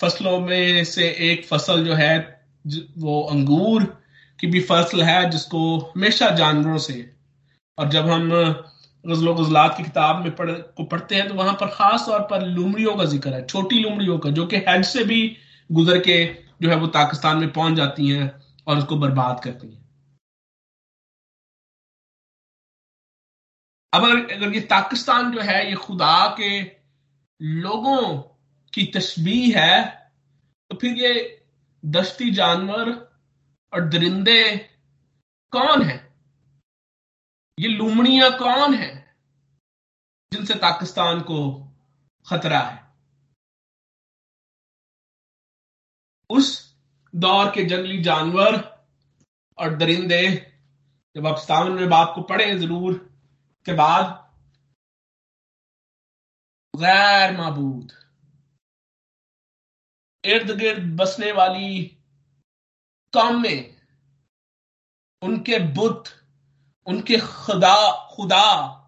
फ़सलों 0.00 0.40
में 0.40 0.84
से 0.84 1.08
एक 1.08 1.46
फ़सल 1.46 1.84
जो 1.84 1.94
है 1.94 2.42
वो 2.98 3.22
अंगूर 3.22 3.84
की 4.40 4.46
भी 4.46 4.60
फ़सल 4.60 5.02
है 5.02 5.30
जिसको 5.30 5.78
हमेशा 5.78 6.30
जानवरों 6.30 6.78
से 6.78 7.14
और 7.78 7.88
जब 7.88 8.08
हम 8.08 8.30
गजलो 9.04 9.34
गजलात 9.34 9.76
की 9.76 9.82
किताब 9.82 10.22
में 10.24 10.34
पढ़, 10.36 10.50
को 10.50 10.84
पढ़ते 10.84 11.14
हैं 11.14 11.28
तो 11.28 11.34
वहाँ 11.34 11.54
पर 11.60 11.66
खास 11.68 12.04
तौर 12.06 12.20
पर 12.30 12.46
लुमड़ियों 12.46 12.96
का 12.96 13.04
ज़िक्र 13.04 13.32
है, 13.34 13.44
छोटी 13.46 13.78
लुमड़ियों 13.78 14.18
का, 14.18 14.30
जो 14.30 14.46
कि 14.46 14.56
हेड 14.58 14.84
से 14.84 15.04
भी 15.04 15.36
गुजर 15.70 15.98
के 16.00 16.24
जो 16.62 16.70
है 16.70 16.76
वो 16.76 16.86
पाकिस्तान 16.88 17.38
में 17.38 17.52
पहुँच 17.52 17.74
जाती 17.76 18.08
हैं 18.08 18.30
और 18.66 18.78
उसको 18.78 18.96
बर्बाद 18.96 19.40
करती 19.44 19.68
हैं। 19.68 19.80
अब 23.92 24.04
अगर 24.04 24.34
अगर 24.34 24.54
ये 24.54 24.60
पाकिस्तान 24.60 25.32
जो 25.32 25.40
है, 25.40 25.68
ये 25.68 25.74
खुदा 25.76 26.26
के 26.40 26.60
लोगों 27.40 27.98
की 28.72 28.84
तस्वीर 28.94 29.58
है 29.58 29.82
तो 30.70 30.76
फिर 30.76 30.94
ये 30.98 31.12
दस्ती 31.84 32.30
जानवर 32.30 32.90
और 33.72 33.88
दरिंदे 33.88 34.42
कौन 35.52 35.82
है? 35.82 36.11
ये 37.62 37.68
लुमड़ियाँ 37.68 38.30
कौन 38.38 38.74
है 38.74 39.16
जिनसे 40.32 40.54
पाकिस्तान 40.54 41.20
को 41.20 41.38
खतरा 42.26 42.58
है? 42.58 42.78
उस 46.30 46.76
दौर 47.14 47.50
के 47.50 47.64
जंगली 47.64 48.02
जानवर 48.02 48.56
और 49.58 49.76
दरिंदे, 49.76 50.52
जब 51.16 51.26
आप 51.26 51.38
में 51.70 51.88
बाप 51.88 52.12
को 52.14 52.22
पढ़े 52.22 52.58
ज़रूर, 52.58 52.94
के 53.66 53.72
बाद 53.72 54.06
गैर 56.74 57.36
मबूद 57.36 57.92
इर्द 60.24 60.50
गिर्द 60.50 60.96
बसने 60.96 61.32
वाली 61.32 61.84
कौमें, 63.12 63.76
उनके 65.22 65.58
बुत 65.74 66.21
उनके 66.86 67.18
खुदा 67.18 68.08
खुदा, 68.12 68.78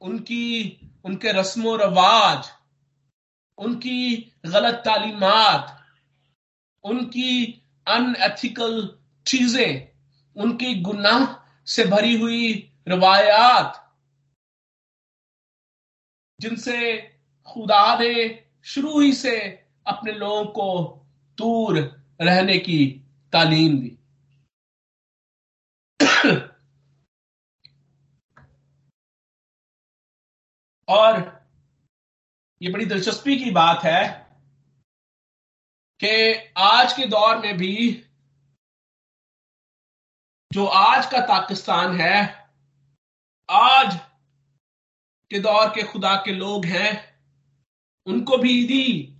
उनकी, 0.00 0.80
उनके 1.04 1.32
रस्म 1.32 1.74
रवाज, 1.74 2.50
उनकी 3.58 4.32
गलत 4.46 4.74
तालीमत, 4.74 5.76
उनकी 6.84 7.62
अनएथिकल 7.86 8.98
चीज़ें, 9.26 9.88
उनकी 10.36 10.74
गुनाह 10.74 11.48
से 11.66 11.84
भरी 11.84 12.20
हुई 12.20 12.72
रवायात, 12.88 13.96
जिनसे 16.40 16.98
खुदा 17.46 17.98
ने 17.98 18.44
शुरू 18.64 19.00
ही 19.00 19.12
से 19.12 19.64
अपने 19.86 20.12
लोगों 20.12 20.44
को 20.44 21.00
दूर 21.38 21.78
रहने 22.20 22.58
की 22.58 23.04
तालीम 23.32 23.78
दी। 23.78 23.97
और 30.88 31.38
ये 32.62 32.70
बड़ी 32.70 32.86
दिलचस्पी 32.86 33.44
की 33.44 33.50
बात 33.50 33.84
है 33.84 34.28
कि 36.04 36.34
आज 36.56 36.92
के 36.92 37.06
दौर 37.06 37.38
में 37.38 37.56
भी 37.56 38.04
जो 40.52 40.66
आज 40.66 41.06
का 41.06 41.20
पाकिस्तान 41.20 42.00
है, 42.00 42.48
आज 43.50 43.94
के 45.30 45.38
दौर 45.38 45.68
के 45.68 45.82
खुदा 45.82 46.16
के 46.16 46.32
लोग 46.32 46.64
हैं, 46.64 47.20
उनको 48.06 48.38
भी 48.38 48.64
दी 48.64 49.14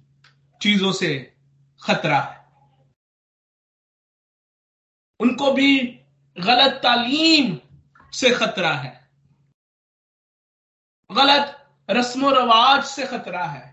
चीज़ों 0.62 0.92
से 0.92 1.36
खतरा 1.84 2.20
है। 2.20 2.38
उनको 5.20 5.52
भी 5.52 5.78
गलत 6.38 6.72
तालीम 6.82 7.60
से 8.12 8.30
खतरा 8.30 8.74
है। 8.74 9.10
गलत 11.12 11.57
रस्म 11.88 12.28
रवाज 12.28 12.84
से 12.84 13.06
खतरा 13.06 13.44
है। 13.44 13.66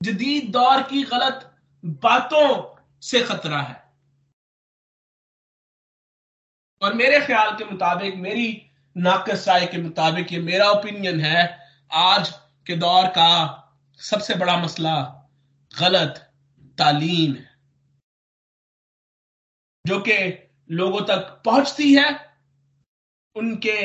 जदीद 0.00 0.50
दौर 0.52 0.82
की 0.82 1.02
गलत 1.02 1.50
बातों 1.84 2.48
से 3.02 3.22
खतरा 3.22 3.60
है। 3.60 3.82
और 6.82 6.94
मेरे 6.94 7.20
ख्याल 7.26 7.56
के 7.56 7.64
मुताबिक, 7.64 8.14
मेरी 8.16 8.70
नाकस 8.96 9.48
राय 9.48 9.66
के 9.66 9.78
मुताबिक 9.78 10.32
ये 10.32 10.40
मेरा 10.40 10.70
ओपिनियन 10.70 11.20
है, 11.20 11.58
आज 11.92 12.30
के 12.66 12.76
दौर 12.76 13.06
का 13.08 13.30
सबसे 14.00 14.34
बड़ा 14.34 14.56
मसला 14.56 14.96
गलत 15.74 16.18
तालीम 16.78 17.34
है, 17.34 17.50
जो 19.84 20.00
कि 20.00 20.18
लोगों 20.70 21.00
तक 21.00 21.42
पहुँचती 21.44 21.94
है, 21.94 22.08
उनके 23.36 23.78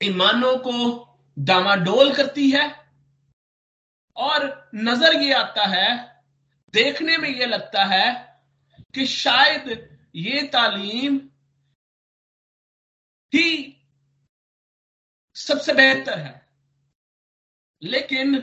ईमानों 0.00 0.56
को 0.58 1.04
डामाडोल 1.38 2.14
करती 2.14 2.50
है 2.50 2.64
और 4.16 4.70
नज़र 4.76 5.14
ये 5.14 5.32
आता 5.34 5.66
है, 5.66 5.90
देखने 6.74 7.16
में 7.16 7.28
ये 7.28 7.46
लगता 7.46 7.84
है 7.84 8.06
कि 8.94 9.06
शायद 9.06 9.68
ये 10.16 10.42
तालीम 10.48 11.16
ही 13.32 13.74
सबसे 15.36 15.72
बेहतर 15.74 16.18
है। 16.18 16.34
लेकिन 17.82 18.36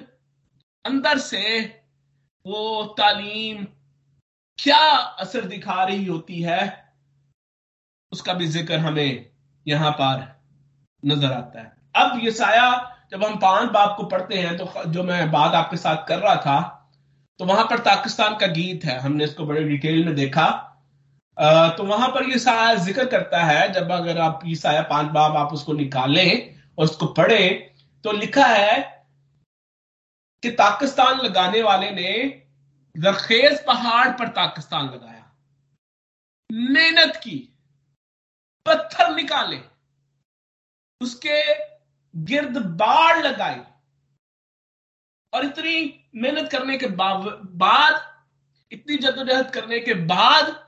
अंदर 0.85 1.17
से 1.19 1.61
वो 2.45 2.83
तालीम 2.97 3.65
क्या 4.59 4.77
असर 5.19 5.45
दिखा 5.47 5.83
रही 5.83 6.05
होती 6.05 6.41
है, 6.41 6.61
उसका 8.11 8.33
भी 8.33 8.47
ज़िक्र 8.47 8.77
हमें 8.79 9.31
यहाँ 9.65 9.91
पर 9.93 10.23
नज़र 11.03 11.31
आता 11.33 11.61
है। 11.61 11.74
अब 11.95 12.19
ये 12.23 12.31
साया 12.33 12.67
जब 13.11 13.23
हम 13.23 13.35
पाँच 13.39 13.69
बाप 13.71 13.95
को 13.97 14.03
पढ़ते 14.07 14.37
हैं 14.37 14.57
तो 14.57 14.83
जो 14.87 15.03
मैं 15.03 15.31
बात 15.31 15.53
आपके 15.55 15.77
साथ 15.77 16.07
कर 16.07 16.19
रहा 16.19 16.35
था 16.37 16.59
तो 17.39 17.45
वहाँ 17.45 17.65
पर 17.65 17.79
पाकिस्तान 17.81 18.35
का 18.37 18.47
गीत 18.49 18.85
है। 18.85 18.97
हमने 18.99 19.23
इसको 19.23 19.45
बड़े 19.45 19.63
डिटेल 19.63 20.05
में 20.05 20.15
देखा। 20.15 20.47
तो 21.77 21.83
वहाँ 21.83 22.07
पर 22.09 22.29
ये 22.29 22.37
साया 22.39 22.73
ज़िक्र 22.75 23.05
करता 23.07 23.43
है, 23.43 23.71
जब 23.73 23.91
अगर 23.91 24.17
आप 24.19 24.41
ये 24.45 24.55
साया 24.55 24.81
पाँच 24.83 25.07
बाप, 25.11 25.35
आप 25.37 25.53
उसको 25.53 25.73
निकालें 25.73 26.55
और 26.77 26.85
उसको 26.85 27.05
पढ़े 27.13 27.49
तो 28.05 28.11
लिखा 28.13 28.45
है 28.45 28.81
कि 30.43 30.49
पाकिस्तान 30.53 31.19
लगाने 31.19 31.61
वाले 31.63 31.91
ने 31.91 32.13
जरखेज 32.95 33.63
पहाड़ 33.65 34.07
पर 34.09 34.29
पाकिस्तान 34.31 34.85
लगाया। 34.85 35.23
मेहनत 36.49 37.15
की, 37.17 37.37
पत्थर 38.65 39.13
निकाले। 39.15 39.59
उसके 41.01 41.41
गिर्द 42.17 42.57
बाढ़ 42.57 43.17
लगाई। 43.17 43.59
और 45.33 45.45
इतनी 45.45 46.09
मेहनत 46.15 46.51
करने 46.51 46.77
के 46.77 46.87
बाद, 46.87 48.25
इतनी 48.71 48.97
जद्दोजहद 48.97 49.53
करने 49.53 49.79
के 49.79 49.93
बाद, 49.93 50.65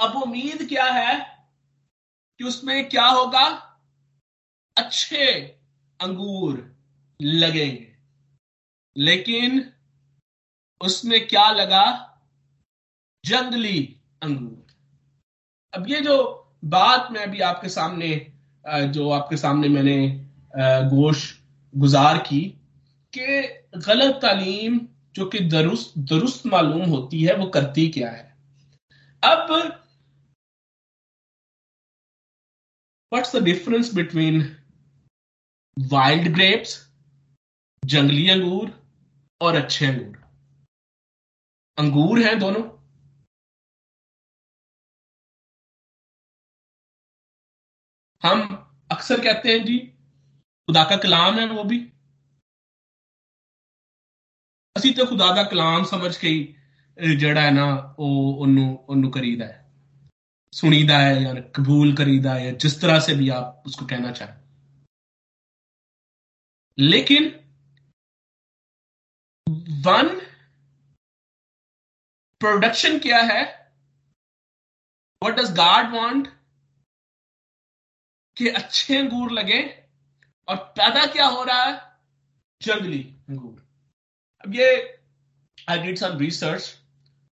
अब 0.00 0.16
उम्मीद 0.16 0.68
क्या 0.68 0.84
है 0.84 1.36
कि 2.38 2.44
उसमें 2.44 2.88
क्या 2.88 3.06
होगा? 3.06 3.48
अच्छे 4.78 5.42
अंगूर 6.00 6.76
लगेंगे। 7.22 7.96
लेकिन 8.96 9.72
उसमें 10.80 11.28
क्या 11.28 11.50
लगा? 11.50 12.12
जंगली 13.24 14.00
अंगूर। 14.22 14.66
अब 15.74 15.88
ये 15.88 16.00
जो 16.00 16.42
बात 16.64 17.10
मैं 17.10 17.22
अभी 17.22 17.40
आपके 17.40 17.68
सामने 17.68 18.35
जो 18.66 19.08
आपके 19.10 19.36
सामने 19.36 19.68
मैंने 19.68 19.96
गोश 20.90 21.22
गुजार 21.74 22.18
की 22.18 22.40
कि 23.14 23.42
गलत 23.78 24.18
तालीम 24.22 24.78
जो 25.14 25.26
कि 25.26 25.38
दुरुस्त 25.40 25.92
दुरुस्त 25.98 26.46
मालूम 26.46 26.88
होती 26.90 27.22
है, 27.24 27.34
वो 27.36 27.46
करती 27.46 27.88
क्या 27.88 28.10
है? 28.10 28.36
अब 29.22 29.50
what's 33.12 33.36
the 33.36 33.42
difference 33.44 33.94
between 33.94 34.40
wild 35.76 36.32
grapes 36.34 36.76
जंगली 37.82 38.28
अंगूर 38.30 38.72
और 39.40 39.54
अच्छे 39.56 39.86
अंगूर? 39.86 40.16
अंगूर 41.78 42.22
हैं 42.22 42.38
दोनों। 42.38 42.62
हम 48.23 48.43
अक्सर 48.91 49.23
कहते 49.23 49.51
हैं 49.51 49.65
जी 49.65 49.77
खुदा 50.67 50.83
का 50.83 50.97
कलाम 50.97 51.39
है 51.39 51.47
वो 51.53 51.63
भी 51.65 51.79
ਅਸੀਂ 54.75 54.93
ਤੇ 54.95 55.05
ਖੁਦਾ 55.05 55.25
ਦਾ 55.35 55.43
ਕਲਾਮ 55.43 55.83
ਸਮਝ 55.83 56.15
ਕੇ 56.17 56.29
ਹੀ 56.29 57.15
ਜਿਹੜਾ 57.15 57.41
ਹੈ 57.41 57.51
ਨਾ 57.51 57.65
ਉਹ 57.99 58.37
ਉਹਨੂੰ 58.37 58.67
ਉਹਨੂੰ 58.89 59.11
ਕਰੀਦਾ 59.11 59.45
ਹੈ 59.45 59.59
सुनीदा 60.53 60.95
है 60.99 61.11
या 61.23 61.33
कबूल 61.55 61.91
करीदा 61.95 62.31
है 62.35 62.47
जिस 62.55 62.73
तरह 62.81 62.99
से 62.99 63.13
भी 63.15 63.27
आप 63.31 63.67
उसको 63.67 63.85
कहना 63.85 64.09
चाहें 64.11 64.33
लेकिन 66.77 67.29
वन 69.85 70.09
प्रोडक्शन 72.41 72.99
क्या 72.99 73.21
है 73.23 73.39
व्हाट 75.21 75.39
डज 75.39 75.55
गॉड 75.57 75.95
वांट 75.95 76.27
कि 78.36 78.48
अच्छे 78.50 78.96
अंगूर 78.98 79.30
लगे 79.32 79.60
और 80.48 80.56
पैदा 80.56 81.04
क्या 81.06 81.26
हो 81.26 81.44
रहा 81.44 81.62
है? 81.64 81.80
जंगली 82.60 82.98
अंगूर। 83.28 83.64
अब 84.44 84.54
ये 84.54 84.98
आई 85.68 85.78
डिड 85.78 85.98
सम 85.98 86.18
रिसर्च 86.18 86.74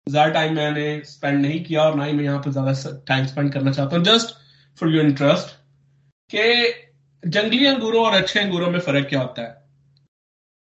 ज़्यादा 0.08 0.32
टाइम 0.34 0.56
मैंने 0.56 1.02
स्पेंड 1.06 1.42
नहीं 1.42 1.64
किया 1.64 1.82
और 1.82 1.96
ना 1.96 2.04
ही 2.06 2.14
मैं 2.14 2.24
यहाँ 2.24 2.40
पर 2.40 2.52
ज़्यादा 2.52 3.00
टाइम 3.08 3.26
स्पेंड 3.26 3.52
करना 3.54 3.72
चाहता 3.72 3.96
हूँ। 3.96 4.04
जस्ट 4.06 4.36
फॉर 4.78 4.90
योर 4.90 5.06
इंटरेस्ट 5.06 5.56
के 6.30 6.70
जंगली 7.24 7.66
अंगूरों 7.66 8.06
और 8.06 8.14
अच्छे 8.14 8.40
अंगूरों 8.40 8.70
में 8.72 8.80
फ़र्क 8.80 9.08
क्या 9.10 9.22
होता 9.22 9.42
है? 9.42 9.62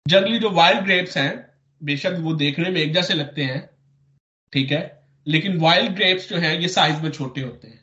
जंगली 0.06 0.38
जो 0.38 0.50
वाइल्ड 0.50 0.84
ग्रेप्स 0.84 1.16
हैं, 1.16 1.52
बेशक 1.80 2.16
वो 2.20 2.34
देखने 2.34 2.70
में 2.70 2.80
एक 2.80 2.92
जैसे 2.94 3.14
लगते 3.14 3.42
हैं, 3.42 3.68
ठीक 4.52 4.72
है? 4.72 5.02
लेकिन 5.26 5.58
वाइल्ड 5.60 5.94
ग्रेप्स 5.94 6.28
जो 6.28 6.36
हैं, 6.36 6.58
ये 6.60 6.68
साइज़ 6.68 7.00
में 7.02 7.10
छोटे 7.10 7.40
होते 7.40 7.68
हैं। 7.68 7.81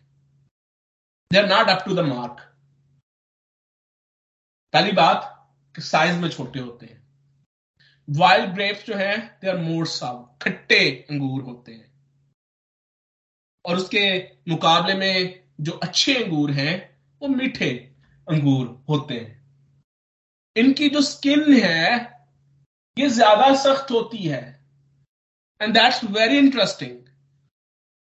They 1.32 1.39
are 1.39 1.48
not 1.48 1.70
up 1.70 1.84
to 1.86 1.96
the 1.96 2.00
mark 2.00 2.39
पहली 4.74 4.92
बात 4.92 5.36
साइज़ 5.76 6.18
में 6.20 6.30
छोटे 6.30 6.60
होते 6.60 6.86
हैं। 6.86 6.98
वाइल्ड 8.08 8.54
ग्रेप्स 8.54 8.86
जो 8.86 8.96
है 8.96 9.18
दे 9.42 9.50
आर 9.50 9.58
मोर 9.58 9.86
साव 9.88 10.18
खट्टे 10.42 10.80
अंगूर 11.12 11.42
होते 11.44 11.72
हैं। 11.72 11.88
और 13.65 13.78
उसके 13.78 14.04
मुकाबले 14.48 14.94
में 14.94 15.44
जो 15.62 15.72
अच्छे 15.84 16.15
अंगूर 16.24 16.52
हैं, 16.52 16.74
वो 17.22 17.28
मीठे 17.28 17.70
अंगूर 18.28 18.68
होते 18.89 19.20
हैं। 19.20 19.38
इनकी 20.56 20.89
जो 20.89 21.02
स्किन 21.02 21.54
है, 21.54 21.84
ये 22.98 23.10
ज़्यादा 23.10 23.54
सख्त 23.56 23.92
होती 23.92 24.18
है। 24.18 24.42
एंड 25.62 25.74
दैट्स 25.74 26.04
वेरी 26.12 26.38
इंटरेस्टिंग 26.38 27.09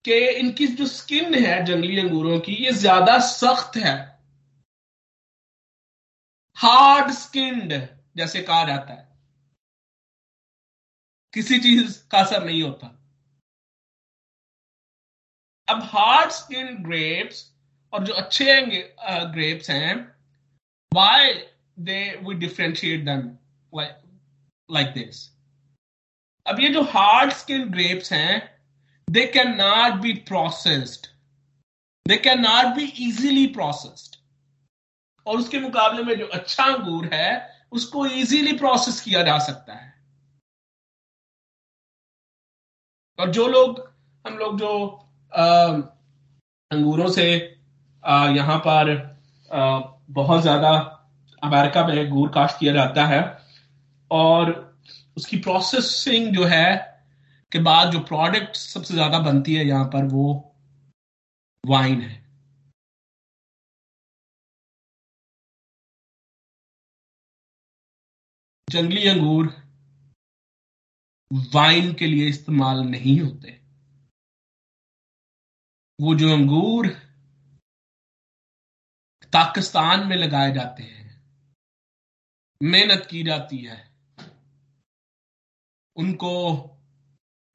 कि 0.05 0.19
इनकी 0.31 0.67
जो 0.67 0.87
स्किन 0.87 1.35
है 1.35 1.65
जंगली 1.65 1.99
अंगूरों 2.01 2.39
की, 2.41 2.53
ये 2.55 2.73
ज़्यादा 2.73 3.19
सख्त 3.19 3.77
है। 3.77 3.97
हार्ड 6.57 7.11
स्किन्ड 7.13 7.73
जैसे 8.17 8.43
कहा 8.43 8.65
जाता 8.65 8.95
है। 8.95 9.09
किसी 11.33 11.59
चीज़ 11.59 11.99
का 12.09 12.19
असर 12.19 12.45
नहीं 12.45 12.63
होता। 12.63 12.87
अब 15.69 15.83
हार्ड 15.83 16.31
स्किन 16.31 16.77
ग्रेप्स 16.85 17.45
और 17.93 18.05
जो 18.05 18.15
अच्छे 18.15 18.61
ग्रेप्स 19.33 19.71
हैं 19.71 19.95
why 20.93 21.33
they 21.79 22.01
we 22.23 22.35
differentiate 22.35 23.05
them 23.05 23.29
like 24.69 24.93
this 24.95 25.29
अब 26.47 26.61
ये 26.61 26.69
जो 26.69 26.83
हार्ड 26.83 27.33
स्किन 27.33 27.71
ग्रेप्स 27.71 28.13
हैं 28.13 28.54
not 29.09 29.93
be 29.93 30.13
processed 30.13 31.07
they 32.09 32.17
can 32.17 32.41
not 32.41 32.75
be 32.77 32.85
easily 32.85 33.47
processed 33.47 34.17
और 35.27 35.39
उसके 35.39 35.61
मुकाबले 35.61 36.03
में 36.03 36.19
जो 36.19 36.27
अच्छा 36.27 36.65
अंगूर 36.65 37.09
है 37.13 37.51
उसको 37.73 38.07
इजीली 38.07 38.53
प्रोसेस 38.53 39.01
किया 39.01 39.23
जा 39.23 39.39
सकता 39.39 39.75
है। 39.75 39.93
और 43.19 43.31
जो 43.31 43.47
लोग 43.49 43.93
हम 44.27 44.39
लोग 44.39 44.59
जो 44.59 45.01
अंगूरों 46.71 47.11
से 47.13 47.25
यहाँ 47.25 48.59
पर 48.59 48.93
आ, 49.51 49.81
बहुत 50.11 50.43
ज़्यादा 50.43 50.71
अमेरिका 51.43 51.87
में 51.87 52.07
अंगूर 52.07 52.29
काश्त 52.29 52.59
किया 52.61 52.73
जाता 52.73 53.07
है 53.07 53.21
और 54.11 54.77
उसकी 55.17 55.37
प्रोसेसिंग 55.37 56.35
जो 56.35 56.45
है 56.45 56.94
के 57.55 57.59
बाद 57.63 57.91
जो 57.93 57.99
प्रोडक्ट 58.01 58.57
सबसे 58.57 58.95
ज़्यादा 58.95 59.19
बनती 59.19 59.55
है 59.55 59.65
यहाँ 59.65 59.85
पर 59.87 60.05
वो 60.05 60.25
वाइन 61.65 62.01
है। 62.01 62.23
जंगली 68.69 69.07
अंगूर 69.09 69.47
वाइन 71.55 71.93
के 71.95 72.07
लिए 72.07 72.29
इस्तेमाल 72.29 72.81
नहीं 72.89 73.19
होते। 73.21 73.61
वो 75.99 76.15
जो 76.15 76.33
अंगूर 76.33 76.89
पाकिस्तान 79.33 80.07
में 80.07 80.17
लगाए 80.17 80.53
जाते 80.53 80.83
हैं, 80.83 81.03
मेहनत 82.61 83.07
की 83.11 83.23
जाती 83.23 83.59
है, 83.59 83.83
उनको 85.97 86.35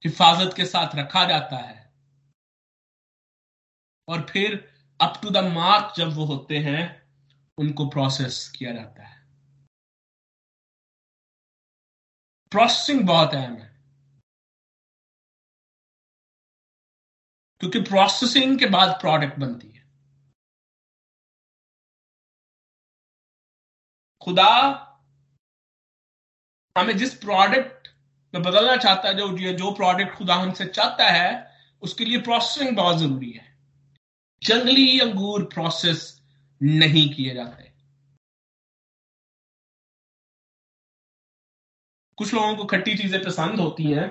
हिफाजत 0.04 0.54
के 0.56 0.66
साथ 0.66 0.96
रखा 0.96 1.26
जाता 1.26 1.58
है। 1.58 1.94
और 4.08 4.28
फिर 4.30 4.74
अप 5.02 5.14
टू 5.22 5.30
द 5.30 5.38
मार्क 5.38 5.94
जब 5.98 6.08
वो 6.14 6.26
होते 6.26 6.58
हैं, 6.58 7.10
उनको 7.58 7.90
प्रोसेस 7.90 8.54
किया 8.58 8.74
जाता 8.74 9.04
है। 9.04 9.28
प्रोसेसिंग 12.52 13.08
बहुत 13.08 13.34
अहम 13.34 13.58
है। 13.58 13.80
क्योंकि 17.60 17.82
प्रोसेसिंग 17.82 18.60
के 18.60 18.66
बाद 18.66 18.90
प्रोडक्ट 19.02 19.40
बनती 19.40 19.68
है। 19.68 19.80
खुदा 24.22 24.86
हमें 26.78 26.98
जिस 26.98 27.14
प्रोडक्ट 27.14 27.79
में 28.34 28.44
बदलना 28.44 28.76
चाहता 28.78 29.10
है 29.10 29.16
जो 29.18 29.54
जो 29.54 29.72
प्रोडक्ट 29.72 30.18
खुदा 30.18 30.36
हमसे 30.36 30.66
चाहता 30.66 31.10
है, 31.10 31.30
उसके 31.82 32.06
लिए 32.06 32.22
प्रोसेसिंग 32.22 32.76
बहुत 32.78 32.98
ज़रूरी 32.98 33.32
है। 33.32 33.58
जंगली 34.44 35.00
अंगूर 35.00 35.44
प्रोसेस 35.44 36.22
नहीं 36.64 37.14
किए 37.14 37.34
जाते। 37.34 37.72
कुछ 42.18 42.34
लोगों 42.34 42.56
को 42.56 42.66
खट्टी 42.66 42.98
चीज़ें 42.98 43.24
पसंद 43.24 43.60
होती 43.60 43.84
हैं 43.84 44.08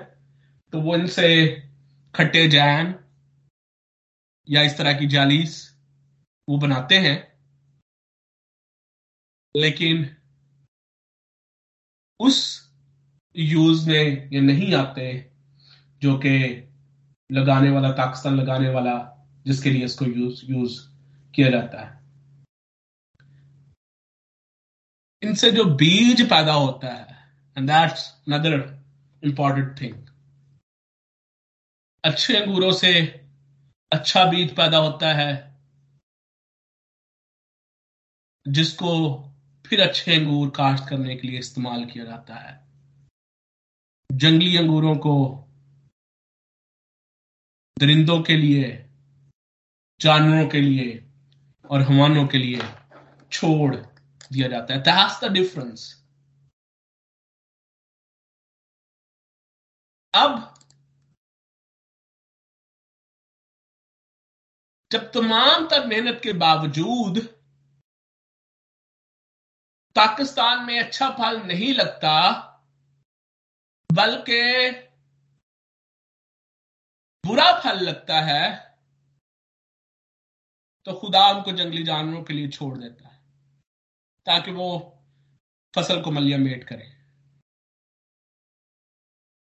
तो 0.73 0.81
वो 0.81 0.95
इनसे 0.95 1.27
खट्टे 2.15 2.47
जैम 2.47 2.93
या 4.49 4.61
इस 4.61 4.77
तरह 4.77 4.93
की 4.93 5.07
जालीस 5.07 5.75
वो 6.49 6.57
बनाते 6.57 6.97
हैं। 6.97 7.17
लेकिन 9.55 10.17
उस 12.19 12.68
यूज़ 13.39 13.89
में 13.89 14.29
ये 14.31 14.41
नहीं 14.41 14.73
आते 14.75 15.31
जो 16.01 16.17
कि 16.17 16.31
लगाने 17.29 17.69
वाला 17.69 17.91
पाकिस्तान 17.91 18.35
लगाने 18.35 18.69
वाला, 18.69 18.93
जिसके 19.45 19.69
लिए 19.69 19.85
इसको 19.85 20.05
यूज़ 20.05 20.45
यूज़ 20.45 20.79
किया 21.33 21.49
जाता 21.49 21.81
है। 21.81 21.97
इनसे 25.21 25.51
जो 25.51 25.65
बीज 25.65 26.21
पैदा 26.29 26.53
होता 26.53 26.93
है 26.93 27.17
and 27.57 27.67
that's 27.67 28.07
another 28.27 28.53
important 29.23 29.81
thing 29.81 29.95
अच्छे 32.03 32.35
अंगूरों 32.35 32.71
से 32.71 32.93
अच्छा 33.91 34.23
बीज 34.25 34.55
पैदा 34.55 34.77
होता 34.77 35.13
है, 35.13 35.57
जिसको 38.45 38.91
फिर 39.65 39.81
अच्छे 39.81 40.15
अंगूर 40.15 40.49
काश्त 40.49 40.87
करने 40.89 41.15
के 41.15 41.27
लिए 41.27 41.39
इस्तेमाल 41.39 41.85
किया 41.85 42.05
जाता 42.05 42.35
है। 42.35 42.68
जंगली 44.09 44.57
अंगूरों 44.57 44.95
को 44.95 45.13
दरिंदों 47.79 48.21
के 48.23 48.35
लिए, 48.37 48.89
जानवरों 49.99 50.47
के 50.49 50.61
लिए 50.61 51.05
और 51.69 51.81
हवानों 51.81 52.27
के 52.27 52.37
लिए 52.37 52.61
छोड़ 53.31 53.75
दिया 53.75 54.47
जाता 54.47 54.73
है। 54.73 54.79
दैट्स 54.81 55.23
द 55.23 55.31
डिफरेंस 55.31 55.87
अब 60.13 60.53
जब 64.91 65.11
तमाम 65.11 65.67
तर 65.67 65.85
मेहनत 65.87 66.19
के 66.23 66.33
बावजूद 66.33 67.17
पाकिस्तान 69.95 70.65
में 70.65 70.79
अच्छा 70.79 71.09
फल 71.09 71.41
नहीं 71.43 71.73
लगता 71.73 72.48
बल्कि 73.89 74.41
बुरा 77.23 77.51
फल 77.61 77.79
लगता 77.79 78.19
है 78.21 78.43
तो 80.87 80.93
खुदा 80.93 81.27
उनको 81.29 81.51
जंगली 81.51 81.83
जानवरों 81.83 82.23
के 82.23 82.33
लिए 82.33 82.47
छोड़ 82.49 82.77
देता 82.77 83.07
है, 83.07 83.17
ताकि 84.25 84.51
वो 84.51 84.69
फ़सल 85.73 86.01
को 86.01 86.11
मलिया 86.11 86.37
मेट 86.37 86.63
करें। 86.63 86.87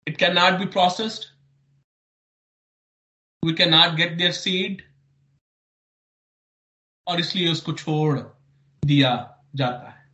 It 0.07 0.17
can 0.17 0.33
not 0.35 0.59
be 0.59 0.65
processed 0.71 1.25
we 3.43 3.53
can 3.53 3.69
not 3.69 3.95
get 3.97 4.17
their 4.17 4.31
seed 4.33 4.81
और 7.07 7.19
इसलिए 7.19 7.51
उसको 7.51 7.73
छोड़ 7.73 8.19
दिया 8.83 9.13
जाता 9.55 9.89
है। 9.89 10.09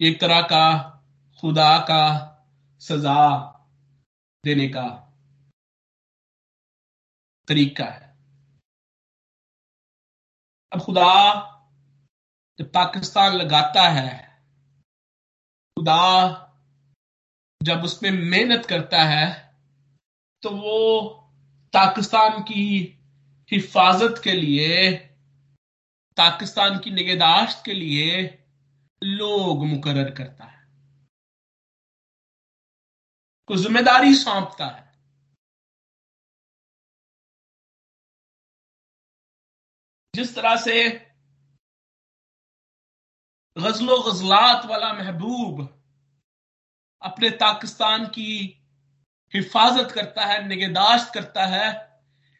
एक 0.00 0.20
तरह 0.20 0.40
का 0.42 0.93
खुदा 1.44 1.78
का 1.78 2.04
सजा 2.80 3.22
देने 4.44 4.68
का 4.68 4.84
तरीका 7.48 7.84
है। 7.84 8.08
अब 10.72 10.80
खुदा 10.80 11.10
जब 12.58 12.70
पाकिस्तान 12.72 13.32
लगाता 13.32 13.82
है, 13.88 14.14
खुदा 15.76 16.00
जब 17.60 17.84
उसमें 17.84 18.10
मेहनत 18.10 18.66
करता 18.66 19.02
है 19.04 19.26
तो 20.42 20.50
वो 20.50 21.08
पाकिस्तान 21.72 22.42
की 22.42 22.64
हिफाजत 23.52 24.20
के 24.24 24.32
लिए, 24.32 24.92
पाकिस्तान 26.16 26.78
की 26.78 26.90
निगहदाश्त 26.90 27.64
के 27.64 27.74
लिए 27.74 28.24
लोग 29.02 29.66
मुकर 29.66 30.10
करता 30.10 30.44
है। 30.44 30.53
को 33.48 33.56
ज़िम्मेदारी 33.56 34.14
सौंपता 34.14 34.66
है। 34.66 34.82
जिस 40.14 40.34
तरह 40.34 40.56
से 40.56 40.88
गजलो 43.56 43.96
गजलात 44.02 44.66
वाला 44.66 44.92
महबूब 44.92 45.60
अपने 47.02 47.30
पाकिस्तान 47.30 48.06
की 48.06 48.32
हिफाजत 49.34 49.92
करता 49.92 50.24
है 50.24 50.46
निगहदाश्त 50.48 51.12
करता 51.14 51.46
है, 51.46 51.68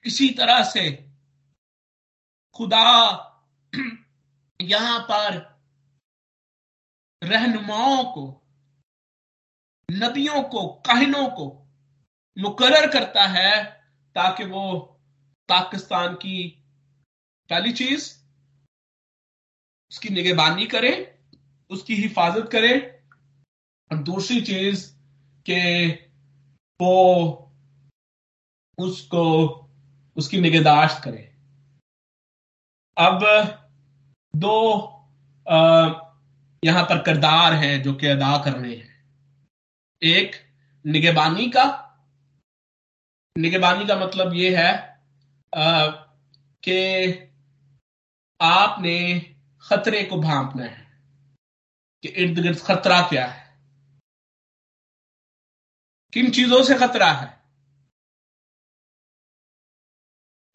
इसी 0.05 0.29
तरह 0.31 0.63
से 0.65 0.91
खुदा 2.57 2.87
यहाँ 4.61 5.01
पर 5.01 5.37
रहनुमाओं 7.23 8.05
को 8.05 8.44
नबियों 9.91 10.43
को, 10.43 10.69
काहिनों 10.69 11.27
को 11.29 11.69
मुकर 12.39 12.91
करता 12.91 13.25
है 13.25 13.65
ताकि 14.15 14.45
वो 14.45 14.73
पाकिस्तान 15.49 16.15
की 16.15 16.49
पहली 17.51 17.73
चीज़, 17.73 18.13
उसकी 19.91 20.09
निगहबानी 20.09 20.67
करे, 20.67 21.19
उसकी 21.71 21.95
हिफाजत 21.95 22.49
करे। 22.53 23.01
और 23.93 23.99
दूसरी 23.99 24.41
चीज़ 24.41 24.93
के 25.47 25.91
वो 26.81 27.41
उसको, 28.79 29.25
उसकी 30.17 30.41
निगहदाश्त 30.41 31.03
करे। 31.05 31.35
अब 32.99 33.21
दो 34.37 34.57
यहाँ 36.65 36.85
पर 36.85 36.99
किरदार 36.99 37.53
हैं 37.53 37.83
जो 37.83 37.95
कि 37.95 38.07
अदा 38.07 38.39
करने 38.45 38.75
हैं। 38.77 38.94
एक, 40.05 40.35
निगेबानी 40.87 41.47
का। 41.51 41.65
निगेबानी 43.37 43.87
का 43.87 43.97
मतलब 43.97 44.35
यह 44.35 44.59
है 44.61 44.73
कि 46.65 46.79
आपने 48.41 48.99
खतरे 49.65 50.05
को 50.05 50.21
भांपना 50.21 50.65
है, 50.65 50.85
कि 52.03 52.09
इर्द 52.09 52.39
गिर्द 52.39 52.59
खतरा 52.59 53.01
क्या 53.09 53.27
है। 53.27 53.43
किन 56.13 56.31
चीज़ों 56.31 56.63
से 56.63 56.75
खतरा 56.75 57.11
है? 57.13 57.29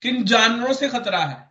किन 0.01 0.23
जानवरों 0.25 0.73
से 0.73 0.89
खतरा 0.89 1.25
है? 1.25 1.49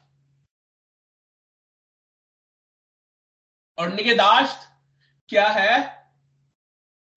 और 3.79 3.93
निगहदाश्त 3.93 4.69
क्या 5.29 5.49
है? 5.49 5.98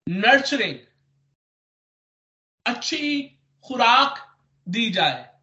नर्चरिंग। 0.08 0.78
अच्छी 2.66 3.28
खुराक 3.64 4.38
दी 4.68 4.90
जाए। 4.90 5.40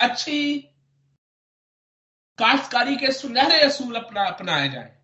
अच्छी 0.00 0.60
काश्तकारी 2.38 2.96
के 2.96 3.12
सुनहरे 3.12 3.60
असूल 3.60 3.94
अपना, 3.94 4.24
अपनाए 4.24 4.68
जाए। 4.68 5.02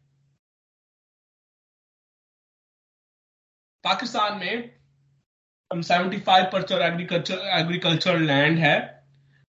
पाकिस्तान 3.85 4.39
में 4.39 4.81
हम 5.73 5.83
75 5.83 6.53
परसेंट 6.53 6.83
एग्रीकल्चर 6.83 7.39
एग्रीकल्चर 7.39 8.19
लैंड 8.19 8.59
है, 8.59 9.07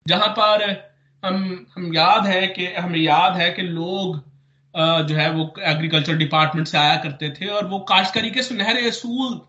जहाँ 0.07 0.29
पर 0.29 0.87
हम 1.25 1.67
हम 1.77 1.95
याद 1.95 2.27
है 2.27 2.47
कि, 2.47 2.67
हमें 2.67 2.99
याद 2.99 3.37
है 3.37 3.53
कि 3.53 3.63
लोग 3.63 4.36
जो 4.77 5.15
है 5.17 5.31
वो 5.33 5.45
एग्रीकल्चर 5.67 6.17
डिपार्टमेंट 6.17 6.67
से 6.69 6.79
आया 6.79 6.97
करते 7.03 7.31
थे 7.31 7.47
और 7.51 7.67
वो 7.69 7.79
काश्तकारी 7.89 8.31
के 8.31 8.43
सुनहरे 8.43 8.89
असूल 8.89 9.41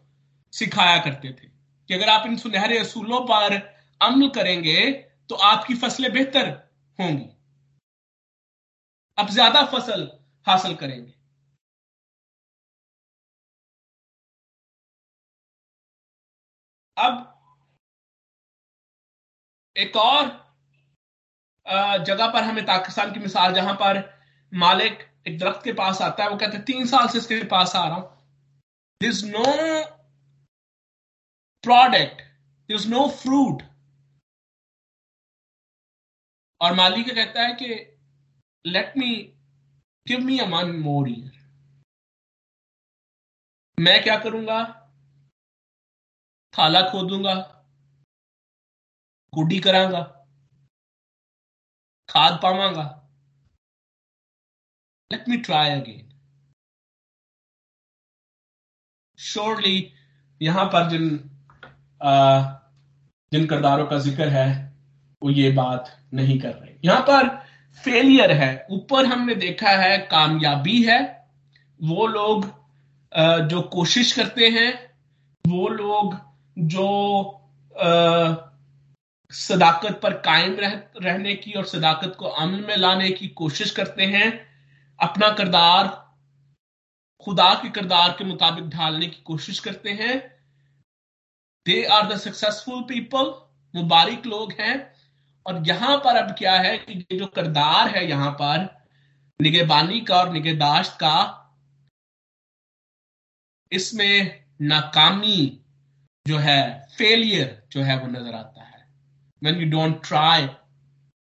सिखाया 0.53 0.97
करते 0.99 1.31
थे 1.33 1.47
कि 1.47 1.93
अगर 1.93 2.09
आप 2.09 2.25
इन 2.27 2.37
सुनहरे 2.37 2.77
असूलों 2.79 3.19
पर 3.27 3.55
अमल 4.01 4.29
करेंगे 4.35 4.79
तो 5.29 5.35
आपकी 5.47 5.75
फ़सलें 5.75 6.11
बेहतर 6.13 6.49
होंगी। 6.99 7.29
आप 9.17 9.29
ज़्यादा 9.31 9.63
फ़सल 9.65 10.07
हासिल 10.47 10.73
करेंगे। 10.75 11.13
अब 16.97 17.25
एक 19.75 19.95
और 19.97 20.25
जगह 21.99 22.27
पर 22.31 22.43
हमें 22.43 22.65
पाकिस्तान 22.65 23.11
की 23.13 23.19
मिसाल, 23.19 23.53
जहाँ 23.53 23.73
पर 23.75 24.01
मालिक 24.51 25.03
एक 25.27 25.37
दरख्त 25.39 25.63
के 25.63 25.73
पास 25.73 26.01
आता 26.01 26.23
है, 26.23 26.29
वो 26.29 26.37
कहते 26.37 26.57
हैं, 26.57 26.65
तीन 26.65 26.85
साल 26.87 27.07
से 27.07 27.17
इसके 27.17 27.43
पास 27.47 27.75
आ 27.75 27.87
रहा 27.87 27.95
हूँ. 27.95 28.05
Is 29.01 29.25
no 29.27 29.43
product 31.63 32.21
is 32.69 32.87
no 32.89 33.07
fruit 33.17 33.63
और 36.61 36.73
मालिक 36.75 37.09
कहता 37.15 37.41
है 37.41 37.53
कि 37.53 37.67
let 38.65 38.93
me 38.97 39.09
give 40.07 40.19
me 40.25 40.37
a 40.39 40.45
one 40.49 40.71
more 40.79 41.09
year 41.09 41.35
मैं 43.77 44.01
क्या 44.03 44.15
करूँगा? 44.19 44.59
थाला 46.53 46.81
खोदूँगा 46.91 47.33
गुडी 49.33 49.59
करांगा 49.59 50.01
खाद 52.09 52.39
पावांगा 52.43 52.85
let 55.12 55.30
me 55.30 55.38
try 55.38 55.70
again 55.70 56.04
surely 59.20 59.78
यहाँ 60.41 60.65
पर 60.65 60.89
जिन 60.89 61.06
आ, 62.02 62.41
जिन 63.32 63.46
किरदारों 63.48 63.86
का 63.88 63.98
ज़िक्र 64.00 64.28
है 64.30 64.48
वो 65.22 65.30
ये 65.30 65.52
बात 65.52 65.91
नहीं 66.13 66.39
कर 66.39 66.50
रहे। 66.50 66.76
यहाँ 66.86 67.02
पर 67.02 67.28
फेलियर 67.84 68.32
है। 68.32 68.67
ऊपर 68.72 69.06
हमने 69.06 69.36
देखा 69.36 69.70
है 69.70 69.98
कामयाबी 70.12 70.82
है। 70.84 71.00
वो 71.80 72.08
लोग 72.08 72.46
आ, 73.12 73.38
जो 73.38 73.62
कोशिश 73.62 74.12
करते 74.13 74.50
हैं 74.50 74.72
वो 75.46 75.67
लोग 75.70 76.15
जो 76.58 76.88
आ, 77.76 78.36
सदाकत 79.32 80.00
पर 80.04 80.13
कायम 80.26 80.56
रह, 80.56 80.82
रहने 81.02 81.34
की 81.36 81.52
और 81.54 81.65
सदाकत 81.65 82.15
को 82.20 82.26
अमल 82.26 82.62
में 82.67 82.76
लाने 82.78 83.10
की 83.12 83.28
कोशिश 83.28 83.72
करते 83.72 84.06
हैं 84.06 84.46
अपना 84.99 85.29
किरदार, 85.31 85.88
खुदा 87.23 87.53
के 87.53 87.69
किरदार 87.71 88.12
के 88.12 88.23
मुताबिक 88.25 88.69
ढालने 88.69 89.07
की 89.07 89.21
कोशिश 89.25 89.60
करते 89.60 89.89
हैं। 89.93 90.17
They 91.65 91.83
are 91.86 92.07
the 92.07 92.17
successful 92.19 92.81
people 92.83 93.33
मुबारक 93.73 94.25
लोग 94.25 94.51
हैं। 94.60 94.75
और 95.45 95.62
यहाँ 95.67 95.97
पर 95.97 96.15
अब 96.15 96.36
क्या 96.38 96.53
है 96.60 96.77
कि 96.77 97.17
जो 97.17 97.25
किरदार 97.29 97.88
है 97.89 98.07
यहाँ 98.07 98.31
पर 98.41 98.67
निगहबानी 99.39 99.99
का 100.01 100.15
और 100.15 100.31
निगहदाश्त 100.33 100.93
का, 100.93 101.43
इसमें 103.71 104.43
नाकामी 104.63 105.39
जो 106.25 106.38
है 106.39 106.62
फेलियर 106.97 107.67
जो 107.71 107.81
है 107.81 107.97
वो 107.99 108.07
नज़र 108.10 108.33
आता 108.36 108.63
है। 108.63 108.86
वेन 109.41 109.55
यू 109.55 109.69
डोंट 109.71 110.01
ट्राई 110.07 110.47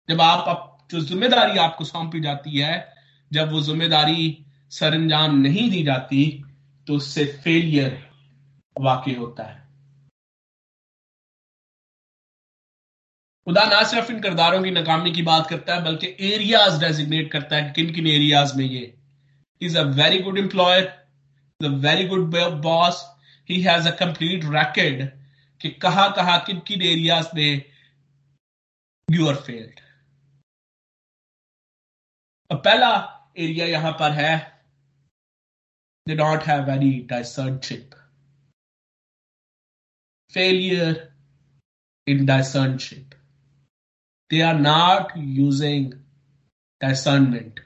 जब 0.09 0.21
आप 0.21 0.87
जो 0.91 1.01
ज़िम्मेदारी 1.03 1.59
आपको 1.59 1.85
सौंपी 1.85 2.21
जाती 2.21 2.59
है 2.59 2.77
जब 3.31 3.53
वो 3.53 3.61
ज़िम्मेदारी 3.61 4.45
सर 4.73 4.95
अंजाम 4.95 5.39
नहीं 5.41 5.71
दी 5.71 5.83
जाती 5.85 6.25
तो 6.87 6.95
उससे 6.95 7.25
फेलियर 7.45 7.99
वाकई 8.77 9.15
होता 9.15 9.45
है। 9.45 9.57
खुदा 13.47 13.65
ना 13.65 13.83
सिर्फ़ 13.85 14.11
इन 14.13 14.21
किरदारों 14.23 14.63
की 14.63 14.71
नाकामी 14.71 15.11
की 15.13 15.23
बात 15.23 15.47
करता 15.49 15.75
है, 15.75 15.85
बल्कि 15.85 16.07
एरियाज़ 16.27 16.81
डेजिग्नेट 16.81 17.31
करता 17.33 17.57
है 17.57 17.73
किन 17.77 17.93
किन 17.95 18.07
एरियाज़ 18.07 18.57
में 18.57 18.65
ये। 18.65 18.95
Is 19.61 19.79
a 19.79 19.83
very 19.95 20.19
good 20.19 20.39
employer 20.39 20.85
a 21.61 21.69
very 21.85 22.05
good 22.09 22.35
boss 22.63 23.05
he 23.49 23.61
has 23.63 23.89
a 23.89 23.95
complete 23.97 24.45
record 24.47 25.07
कि 25.61 25.71
कहा 25.83 26.09
कहा, 26.11 26.37
किन 26.39 26.59
किन 26.61 26.83
एरियाज़ 26.85 27.29
में 27.35 27.63
यू 29.09 29.29
आर 29.29 29.37
फेल्ड 29.37 29.81
पहला 32.51 32.91
एरिया 33.39 33.67
यहाँ 33.67 33.93
पर 33.93 34.13
है। 34.13 34.37
They 36.07 36.15
don't 36.17 36.43
have 36.43 36.65
very 36.65 36.91
discernship 37.11 37.95
failure 40.33 40.97
in 42.07 42.25
discernship 42.27 43.15
they 44.31 44.41
are 44.43 44.55
not 44.55 45.13
using 45.17 45.93
discernment 46.81 47.61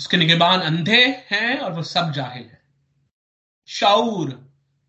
उसके 0.00 0.16
निगेबान 0.16 0.60
अंधे 0.60 1.04
हैं 1.30 1.58
और 1.58 1.72
वो 1.72 1.82
सब 1.82 2.12
जाहिल 2.12 2.46
है। 2.46 2.62
शाऊर 3.68 4.30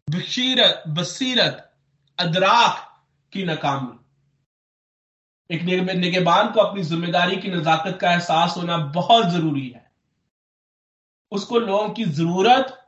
बशीरत 0.07 0.83
बसीरत, 0.87 1.75
अदराक 2.17 3.03
की 3.33 3.43
नाकामी। 3.43 4.02
एक 5.53 5.63
निगेबान 5.63 6.51
को 6.51 6.59
अपनी 6.59 6.83
ज़िम्मेदारी 6.83 7.35
की 7.37 7.51
नजाकत 7.51 7.97
का 8.01 8.11
एहसास 8.11 8.53
होना 8.57 8.77
बहुत 8.93 9.29
ज़रूरी 9.31 9.67
है। 9.67 9.81
उसको 11.31 11.59
लोगों 11.59 11.89
की 11.89 12.05
ज़रूरत 12.05 12.79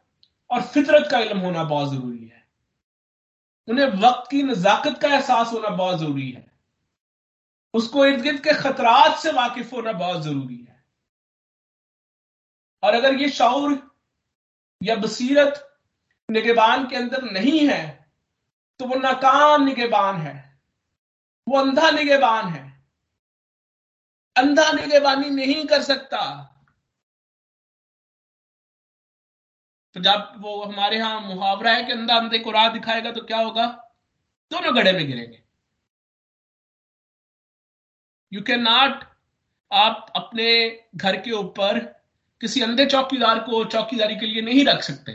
और 0.50 0.62
फितरत 0.64 1.08
का 1.12 1.20
इल्म 1.20 1.40
होना 1.40 1.64
बहुत 1.66 1.92
ज़रूरी 1.92 2.28
है। 2.28 2.44
उन्हें 3.68 3.86
वक्त 4.02 4.30
की 4.32 4.42
नजाकत 4.44 5.00
का 5.02 5.10
एहसास 5.10 5.52
होना 5.54 5.70
बहुत 5.72 6.00
ज़रूरी 6.00 6.30
है। 6.32 6.46
उसको 7.74 8.06
इर्द 8.06 8.22
गिर्द 8.22 8.40
के 8.40 8.54
खतरात 8.54 9.18
से 9.20 9.32
वाकिफ 9.34 9.74
होना 9.74 9.92
बहुत 9.94 10.22
ज़रूरी 10.24 10.58
है। 10.58 10.84
और 12.84 12.94
अगर 12.94 13.16
ये 13.16 13.30
शौर 13.32 13.78
या 14.82 14.96
बसीरत 14.98 15.62
निगेबान 16.30 16.88
के 16.88 16.96
अंदर 16.96 17.24
नहीं 17.24 17.68
है 17.68 17.84
तो 18.80 18.86
वो 18.86 18.96
नाकाम 18.96 19.64
निगेबान 19.66 20.16
है। 20.18 20.55
वो 21.48 21.58
अंधा 21.60 21.90
निगेबान 21.92 22.48
है। 22.48 22.64
अंधा 24.36 24.72
निगेबानी 24.72 25.30
नहीं 25.30 25.66
कर 25.66 25.82
सकता। 25.82 26.52
तो 29.94 30.00
जब 30.02 30.34
वो 30.38 30.64
हमारे 30.64 30.98
यहाँ 30.98 31.22
मुहावरा 31.22 31.72
है 31.72 31.84
कि 31.84 31.92
अंधा 31.92 32.16
अंधे 32.16 32.40
को 32.40 32.52
राह 32.52 32.68
दिखाएगा 32.70 33.12
तो 33.12 33.22
क्या 33.22 33.38
होगा? 33.38 33.66
दोनों 34.52 34.76
गड़े 34.76 34.92
में 34.92 35.08
गिरेंगे। 35.08 35.44
यू 38.34 38.42
कैन 38.42 38.62
नॉट 38.62 39.04
आप 39.74 40.12
अपने 40.16 40.48
घर 40.96 41.22
के 41.22 41.32
ऊपर 41.32 41.80
किसी 42.42 42.62
अंधे 42.62 42.86
चौकीदार 42.86 43.40
को 43.40 43.66
चौकीदारी 43.66 44.16
के 44.16 44.26
लिए 44.26 44.42
नहीं 44.42 44.66
रख 44.66 44.82
सकते। 44.82 45.12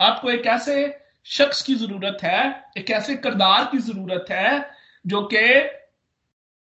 आपको 0.00 0.30
एक 0.30 0.46
ऐसे 0.46 1.01
शख्स 1.26 1.62
की 1.62 1.74
ज़रूरत 1.74 2.18
है, 2.22 2.70
एक 2.78 2.90
ऐसे 2.90 3.16
किरदार 3.16 3.64
की 3.72 3.78
ज़रूरत 3.78 4.26
है, 4.30 4.70
जो 5.04 5.22
कि 5.34 5.60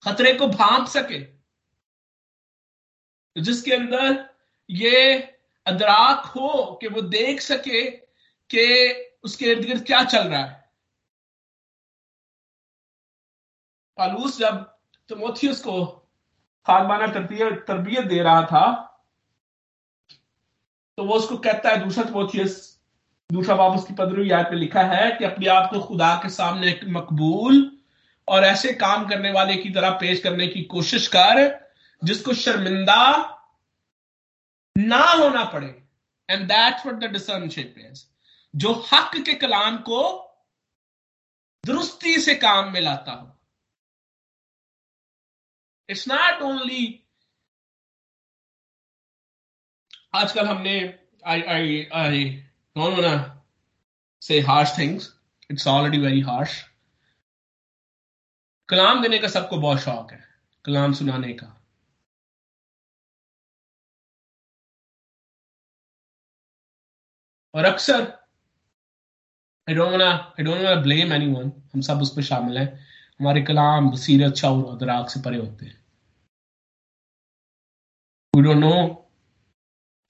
खतरे 0.03 0.33
को 0.33 0.47
भांप 0.47 0.87
सके। 0.87 1.19
जिसके 3.35 3.71
अंदर 3.73 4.29
ये 4.69 5.15
अदराक 5.65 6.25
हो 6.25 6.77
कि 6.81 6.87
वो 6.87 7.01
देख 7.01 7.41
सके 7.41 7.81
कि 8.49 8.63
उसके 9.23 9.45
इर्द 9.45 9.65
गिर्द 9.65 9.85
क्या 9.85 10.03
चल 10.03 10.27
रहा 10.27 10.41
है। 10.41 10.63
पालूस 13.97 14.37
जब 14.39 14.63
तमोथियस 15.09 15.61
को 15.61 15.85
खानबाना 16.65 17.07
तरबियत 17.07 18.05
दे 18.05 18.21
रहा 18.21 18.41
था 18.43 18.91
तो 20.97 21.03
वो 21.03 21.15
उसको 21.15 21.37
कहता 21.37 21.69
है, 21.69 21.83
दूसरा 21.83 22.03
तमोथियस 22.03 22.74
दूसरा 23.29 23.55
बाब 23.55 23.75
उसकी 23.75 23.93
पंद्रहवीं 23.93 24.31
आयत 24.31 24.47
में 24.51 24.57
लिखा 24.57 24.81
है 24.83 25.11
कि 25.11 25.25
अपने 25.25 25.47
आप 25.47 25.69
को 25.69 25.79
खुदा 25.81 26.15
के 26.23 26.29
सामने 26.29 26.79
मकबूल 26.87 27.71
और 28.27 28.43
ऐसे 28.43 28.73
काम 28.73 29.07
करने 29.09 29.31
वाले 29.31 29.55
की 29.57 29.69
तरह 29.69 29.89
पेश 29.91 30.19
करने 30.19 30.47
की 30.47 30.63
कोशिश 30.63 31.07
कर, 31.07 31.69
जिसको 32.01 32.33
शर्मिंदा 32.33 33.01
ना 34.77 35.03
होना 35.03 35.43
पड़े। 35.43 35.67
And 36.29 36.47
that's 36.47 36.85
what 36.85 36.99
the 37.01 37.11
discernship 37.11 37.75
is 37.77 38.05
जो 38.53 38.73
हक 38.93 39.17
के 39.25 39.33
कलाम 39.33 39.77
को 39.77 40.01
दुरुस्ती 41.63 42.17
से 42.21 42.35
काम 42.35 42.71
में 42.73 42.81
लाता 42.81 43.11
हो। 43.11 43.31
इट्स 45.89 46.07
नॉट 46.07 46.41
ओनली 46.41 46.83
आजकल 50.15 50.47
हमने 50.47 50.77
आई 51.25 51.41
आई 51.41 51.87
आई 51.93 52.44
want 52.75 52.97
to 52.97 53.31
say 54.21 54.41
harsh 54.41 54.71
things. 54.71 55.13
It's 55.49 55.67
already 55.67 55.99
very 55.99 56.21
harsh. 56.21 56.55
कलाम 58.69 59.01
देने 59.01 59.17
का 59.19 59.27
सबको 59.27 59.57
बहुत 59.57 59.79
शौक 59.79 60.11
है, 60.11 60.23
कलाम 60.65 60.93
सुनाने 60.93 61.33
का 61.33 61.47
और 67.53 67.65
अक्सर 67.65 68.01
I 69.67 69.75
don't 69.75 70.01
I 70.01 70.43
don't 70.43 70.83
blame 70.83 71.13
anyone 71.13 71.51
हम 71.73 71.81
सब 71.81 72.01
उस 72.01 72.15
पर 72.15 72.23
शामिल 72.23 72.57
हैं 72.57 72.67
हमारे 73.19 73.41
कलाम 73.41 73.89
बसीरत 73.91 74.35
शौर 74.35 74.63
और 74.65 74.77
दराग 74.77 75.07
से 75.09 75.21
परे 75.21 75.37
होते 75.37 75.65
हैं 75.65 75.77
वी 78.33 78.41
डोंट 78.43 78.57
नो 78.57 78.73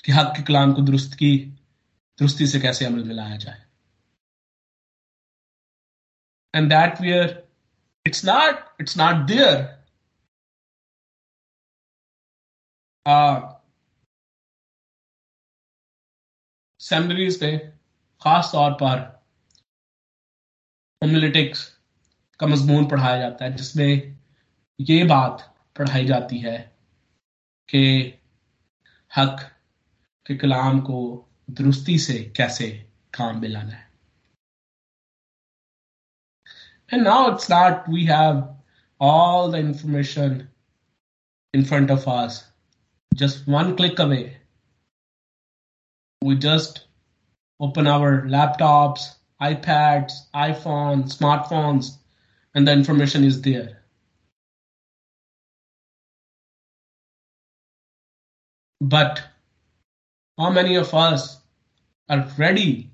कि 0.05 0.11
हक 0.11 0.33
के 0.37 0.43
कलाम 0.43 0.73
को 0.73 0.81
दुरुस्त 0.81 1.13
की 1.13 1.31
दुरुस्ती 2.19 2.47
से 2.47 2.59
कैसे 2.59 2.85
अमल 2.85 3.03
में 3.03 3.15
लाया 3.15 3.37
जाए 3.37 3.65
and 6.55 6.69
that 6.69 7.01
where 7.01 7.47
it's 8.07 8.25
not 8.25 8.81
it's 8.81 8.97
not 8.97 9.25
their 9.27 9.75
seminaries 16.79 17.39
पे 17.39 17.57
खास 18.21 18.49
तौर 18.51 18.73
पर 18.73 18.99
होमिलिटिक्स 21.01 21.79
का 22.39 22.47
मजमून 22.47 22.87
पढ़ाया 22.89 23.17
जाता 23.17 23.45
है, 23.45 23.55
जिसमें 23.55 24.17
ये 24.79 25.03
बात 25.03 25.55
पढ़ाई 25.77 26.05
जाती 26.05 26.37
है 26.39 26.57
कि 27.69 27.81
हक 29.17 29.51
के 30.25 30.37
कलाम 30.37 30.81
को 30.81 31.24
दुरुस्ती 31.50 31.98
से 31.98 32.18
कैसे 32.36 32.70
काम 33.14 33.40
में 33.40 33.48
लाना 33.48 33.72
है 33.72 33.88
And 36.92 37.04
now 37.04 37.32
it's 37.32 37.48
not, 37.48 37.88
we 37.88 38.06
have 38.06 38.38
all 38.98 39.50
the 39.50 39.58
information 39.58 40.48
in 41.54 41.64
front 41.64 41.88
of 41.88 42.08
us, 42.08 42.44
just 43.14 43.46
one 43.46 43.76
click 43.76 44.00
away. 44.00 44.38
We 46.22 46.34
just 46.34 46.86
open 47.60 47.86
our 47.86 48.22
laptops, 48.22 49.14
iPads, 49.40 50.12
iPhones, 50.34 51.16
smartphones, 51.16 51.92
and 52.54 52.66
the 52.66 52.72
information 52.72 53.22
is 53.22 53.40
there. 53.40 53.82
But 58.80 59.22
how 60.37 60.49
many 60.49 60.75
of 60.75 60.93
us 60.93 61.41
are 62.09 62.27
ready 62.37 62.89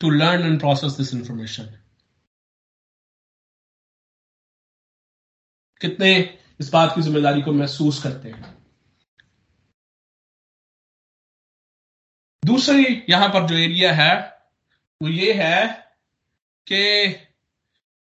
to 0.00 0.08
learn 0.08 0.42
and 0.42 0.60
process 0.60 0.96
this 0.96 1.12
information? 1.12 1.68
कितने 5.80 6.12
इस 6.60 6.68
बात 6.72 6.94
की 6.94 7.02
ज़िम्मेदारी 7.02 7.42
को 7.42 7.52
महसूस 7.52 8.02
करते 8.02 8.28
हैं 8.28 8.54
दूसरी 12.42 12.84
यहाँ 13.10 13.28
पर 13.28 13.46
जो 13.46 13.54
एरिया 13.54 13.92
है 13.94 14.14
वो 15.00 15.08
ये 15.08 15.32
है 15.32 15.66
कि 16.66 16.82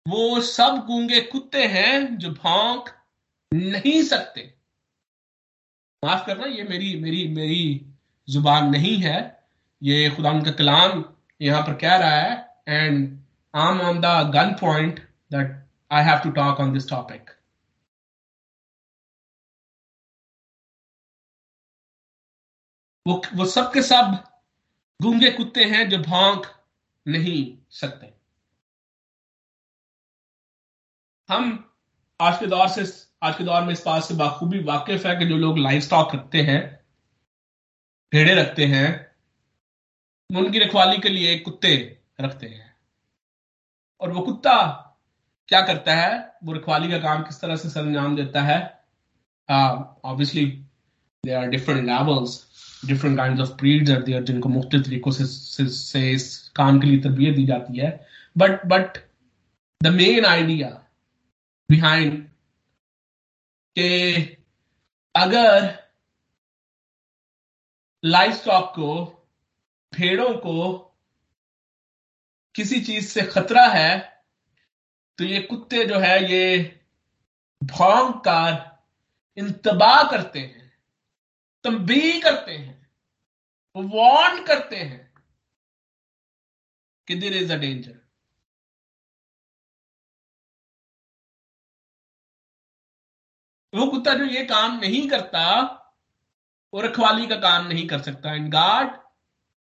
वो 0.05 0.41
सब 0.41 0.83
गूँगे 0.87 1.21
कुत्ते 1.31 1.65
हैं 1.67 2.17
जो 2.17 2.31
भौंक 2.33 2.89
नहीं 3.55 4.01
सकते। 4.03 4.41
माफ़ 6.03 6.25
करना, 6.27 6.45
ये 6.47 6.63
मेरी 6.63 6.95
मेरी 7.01 7.27
मेरी 7.35 7.63
ज़ुबान 8.27 8.69
नहीं 8.71 8.97
है। 9.01 9.17
ये 9.81 10.09
खुदा 10.15 10.31
उनका 10.31 10.51
कलाम 10.53 11.03
यहाँ 11.41 11.61
पर 11.63 11.73
कह 11.77 11.95
रहा 11.97 12.09
है 12.11 12.33
and 12.69 12.97
I 13.53 13.71
am 13.71 13.81
on 13.81 13.99
the 14.01 14.05
gun 14.35 14.53
point 14.61 14.99
that 15.31 15.51
I 15.91 16.03
have 16.03 16.19
to 16.23 16.31
talk 16.33 16.59
on 16.59 16.73
this 16.73 16.89
topic 16.89 17.29
वो 23.05 23.21
वो 23.35 23.45
सब 23.45 23.71
के 23.73 23.81
सब 23.83 24.13
गूँगे 24.99 25.29
कुत्ते 25.31 25.63
हैं 25.65 25.87
जो 25.89 25.97
भौंक 26.03 26.45
नहीं 27.05 27.41
सकते। 27.71 28.13
हम 31.29 31.51
आज 32.19 32.39
के 32.39 32.47
दौर 32.47 32.67
से 32.69 32.85
आज 33.25 33.35
के 33.35 33.43
दौर 33.43 33.61
में 33.61 33.71
इस 33.73 33.83
बात 33.85 34.03
से 34.03 34.13
बाखूबी 34.13 34.59
वाकिफ 34.63 35.05
है 35.05 35.15
कि 35.15 35.25
जो 35.25 35.37
लोग 35.37 35.57
लाइव 35.57 35.79
स्टॉक 35.81 36.15
रखते 36.15 36.41
हैं 36.41 36.59
भेड़े 38.11 38.33
रखते 38.35 38.65
हैं 38.65 38.89
उनकी 40.29 40.59
रखवाली 40.59 40.97
के 40.97 41.09
लिए 41.09 41.37
कुत्ते 41.39 42.01
रखते 42.21 42.47
हैं। 42.47 42.75
और 44.01 44.11
वो 44.11 44.21
कुत्ता 44.21 44.57
क्या 45.47 45.61
करता 45.61 45.95
है? 45.95 46.33
वो 46.43 46.53
रखवाली 46.53 46.91
का 46.91 46.97
काम 46.97 47.23
किस 47.23 47.41
तरह 47.41 47.55
से 47.55 47.69
सरंजाम 47.69 48.15
देता 48.15 48.41
है? 48.41 48.59
Obviously 49.49 50.45
they 51.23 51.33
are 51.33 51.47
different 51.47 51.85
levels 51.85 52.37
different 52.85 53.17
kind 53.17 53.41
of 53.41 53.49
breeds 53.49 53.91
are 53.91 54.03
there 54.03 54.23
जिनको 54.23 54.49
मुख्त 54.49 54.75
तरीकों 54.75 55.11
से, 55.11 55.25
से, 55.25 55.69
से 55.69 56.11
इस 56.11 56.49
काम 56.55 56.79
के 56.79 56.87
लिए 56.87 56.99
तरबियत 56.99 57.35
दी 57.35 57.45
जाती 57.45 57.77
है। 57.77 58.07
But 58.37 58.65
but 58.65 59.03
the 59.83 59.87
main 59.87 60.25
idea 60.25 60.69
behind 61.71 62.27
कि 63.77 64.21
अगर 65.15 65.73
लाइफ 68.03 68.33
स्टॉक 68.33 68.71
को, 68.75 69.05
भेड़ों 69.93 70.33
को 70.37 70.77
किसी 72.55 72.79
चीज़ 72.81 73.07
से 73.07 73.21
खतरा 73.21 73.65
है 73.67 73.97
तो 75.19 75.23
ये 75.23 75.39
कुत्ते 75.41 75.85
जो 75.85 75.99
है, 75.99 76.31
ये 76.31 76.81
भौंक 77.61 78.15
कर 78.27 78.63
इंतबा 79.37 80.03
करते 80.11 80.39
हैं, 80.39 80.71
तंबी 81.65 82.21
करते 82.21 82.51
हैं 82.51 82.73
वार्न 83.75 84.43
करते 84.45 84.75
हैं 84.75 85.03
कि 87.07 87.15
देर 87.15 87.33
इज़ 87.33 87.53
अ 87.53 87.57
डेंजर 87.57 88.04
वो 93.75 93.85
कुत्ता 93.91 94.13
जो 94.13 94.25
ये 94.25 94.45
काम 94.45 94.79
नहीं 94.79 95.07
करता, 95.09 95.41
वो 96.73 96.81
रखवाली 96.81 97.27
का 97.27 97.35
काम 97.35 97.67
नहीं 97.67 97.87
कर 97.87 98.01
सकता। 98.01 98.33
And 98.33 98.51
God 98.51 98.97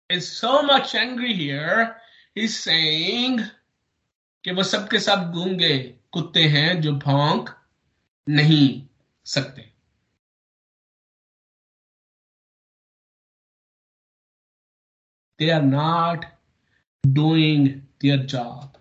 is 0.09 0.25
so 0.31 0.61
much 0.63 0.95
angry 0.95 1.33
here 1.33 1.95
is 2.37 2.57
saying 2.57 3.39
कि 4.43 4.51
वो 4.51 4.63
सबके 4.63 4.99
सब 4.99 5.31
गूँगे 5.31 5.77
कुत्ते 6.11 6.43
हैं 6.47 6.81
जो 6.81 6.91
भौंक 6.99 7.49
नहीं 8.29 8.87
सकते। 9.25 9.73
They 15.39 15.49
are 15.51 15.65
not 15.65 16.23
doing 17.03 17.65
their 18.01 18.17
job. 18.25 18.77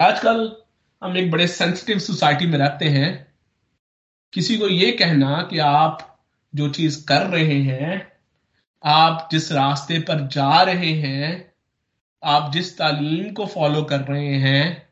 आजकल 0.00 0.63
हम 1.04 1.16
एक 1.16 1.30
बड़े 1.30 1.46
सेंसिटिव 1.48 1.98
सोसाइटी 1.98 2.46
में 2.46 2.58
रहते 2.58 2.88
हैं। 2.88 3.34
किसी 4.32 4.58
को 4.58 4.68
यह 4.68 4.96
कहना 4.98 5.42
कि 5.50 5.58
आप 5.58 6.22
जो 6.54 6.68
चीज़ 6.70 7.06
कर 7.06 7.26
रहे 7.26 7.60
हैं, 7.62 8.12
आप 8.84 9.28
जिस 9.32 9.52
रास्ते 9.52 9.98
पर 9.98 10.26
जा 10.28 10.62
रहे 10.62 10.92
हैं, 10.92 11.52
आप 12.24 12.52
जिस 12.52 12.78
तालीम 12.78 13.32
को 13.34 13.46
फॉलो 13.46 13.82
कर 13.82 14.00
रहे 14.00 14.34
हैं, 14.34 14.88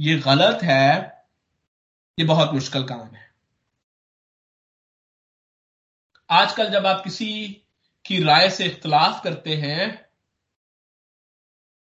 ये 0.00 0.16
गलत 0.18 0.62
है, 0.62 1.24
ये 2.18 2.24
बहुत 2.24 2.54
मुश्किल 2.54 2.84
काम 2.84 3.14
है। 3.14 3.30
आजकल 6.30 6.70
जब 6.70 6.86
आप 6.86 7.04
किसी 7.04 7.62
की 8.06 8.22
राय 8.24 8.50
से 8.50 8.64
इख्तलाफ 8.64 9.24
करते 9.24 9.56
हैं 9.56 10.06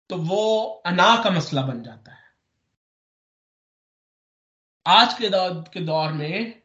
तो 0.10 0.18
वो 0.18 0.66
अना 0.86 1.24
का 1.24 1.30
मसला 1.30 1.62
बन 1.62 1.84
जाता 1.84 2.12
है। 2.12 2.25
आज 4.86 5.14
के 5.14 5.30
दौर 5.30 5.54
के 5.74 5.80
दौर 5.80 6.12
में 6.14 6.62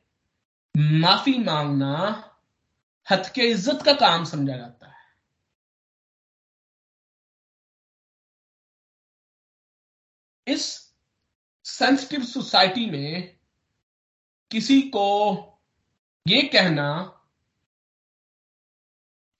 माफ़ी 1.00 1.38
मांगना 1.38 1.96
हथ 3.10 3.32
के 3.34 3.42
इज़्ज़त 3.42 3.82
का 3.84 3.92
काम 3.92 4.24
समझा 4.24 4.56
जाता 4.56 4.86
है। 4.86 4.98
इस 10.46 10.64
सेंसिटिव 11.64 12.24
सोसाइटी 12.24 12.90
में 12.90 13.38
किसी 14.50 14.80
को 14.82 15.08
ये 16.26 16.42
कहना 16.42 16.90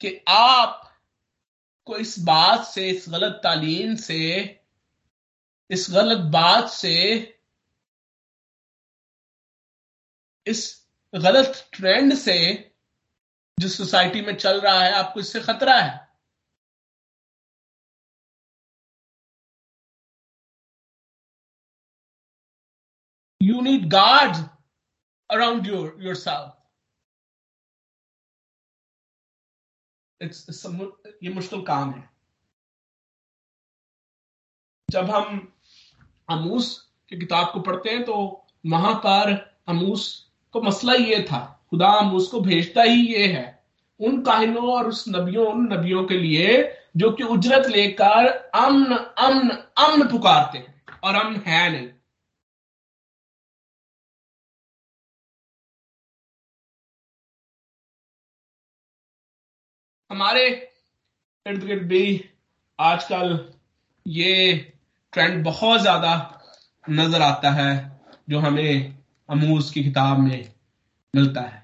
कि 0.00 0.24
आप 0.28 0.90
को 1.86 1.96
इस 1.96 2.18
बात 2.18 2.64
से, 2.64 2.88
इस 2.90 3.06
गलत 3.08 3.40
तालीम 3.44 3.94
से, 3.96 4.40
इस 5.70 5.86
गलत 5.90 6.24
बात 6.32 6.68
से 6.68 6.96
इस 10.50 10.60
गलत 11.14 11.68
ट्रेंड 11.72 12.14
से 12.14 12.36
जो 13.58 13.68
सोसाइटी 13.68 14.20
में 14.20 14.34
चल 14.36 14.60
रहा 14.60 14.80
है, 14.82 14.92
आपको 14.92 15.20
इससे 15.20 15.40
खतरा 15.40 15.74
है। 15.80 16.08
You 23.40 23.60
need 23.60 23.88
guard 23.90 24.36
around 25.30 25.66
your 25.66 25.96
your 26.02 26.14
self 26.16 26.56
it's 30.20 30.66
ये 31.22 31.32
मुश्किल 31.34 31.62
काम 31.66 31.92
है। 31.92 32.08
जब 34.88 35.10
हम 35.10 35.38
अमूस 36.28 36.68
की 37.08 37.18
किताब 37.18 37.52
को 37.52 37.60
पढ़ते 37.62 37.90
हैं 37.90 38.04
तो 38.04 38.14
वहाँ 38.66 38.94
पर 39.06 39.32
अमूस 39.68 40.02
को 40.54 40.60
मसला 40.62 40.94
ये 40.94 41.22
था, 41.22 41.38
खुदा 41.70 41.92
उसको 42.12 42.40
भेजता 42.40 42.82
ही 42.82 43.06
ये 43.06 43.26
है, 43.28 43.62
उन 44.00 44.20
काहिनों 44.22 44.72
और 44.72 44.88
उस 44.88 45.04
नबियों, 45.08 45.46
उन 45.46 45.72
नबियों 45.72 46.04
के 46.06 46.16
लिए 46.16 46.62
जो 46.96 47.10
कि 47.12 47.22
उजरत 47.24 47.66
लेकर 47.68 48.26
अमन 48.56 48.94
अमन 48.94 49.48
अमन 49.78 50.08
पुकारते 50.08 50.58
हैं 50.58 50.98
और 51.04 51.14
अमन 51.16 51.40
है 51.46 51.70
नहीं। 51.72 51.88
हमारे 60.10 60.46
इर्द 61.46 61.64
गिर्द 61.64 61.82
भी 61.88 62.04
आजकल 62.78 63.38
ये 64.06 64.54
ट्रेंड 65.12 65.42
बहुत 65.44 65.80
ज़्यादा 65.80 66.12
नज़र 66.84 67.22
आता 67.22 67.50
है, 67.52 68.00
जो 68.28 68.38
हमें 68.40 68.99
अमूस 69.30 69.70
की 69.70 69.84
किताब 69.84 70.18
में 70.18 70.52
मिलता 71.14 71.40
है। 71.40 71.62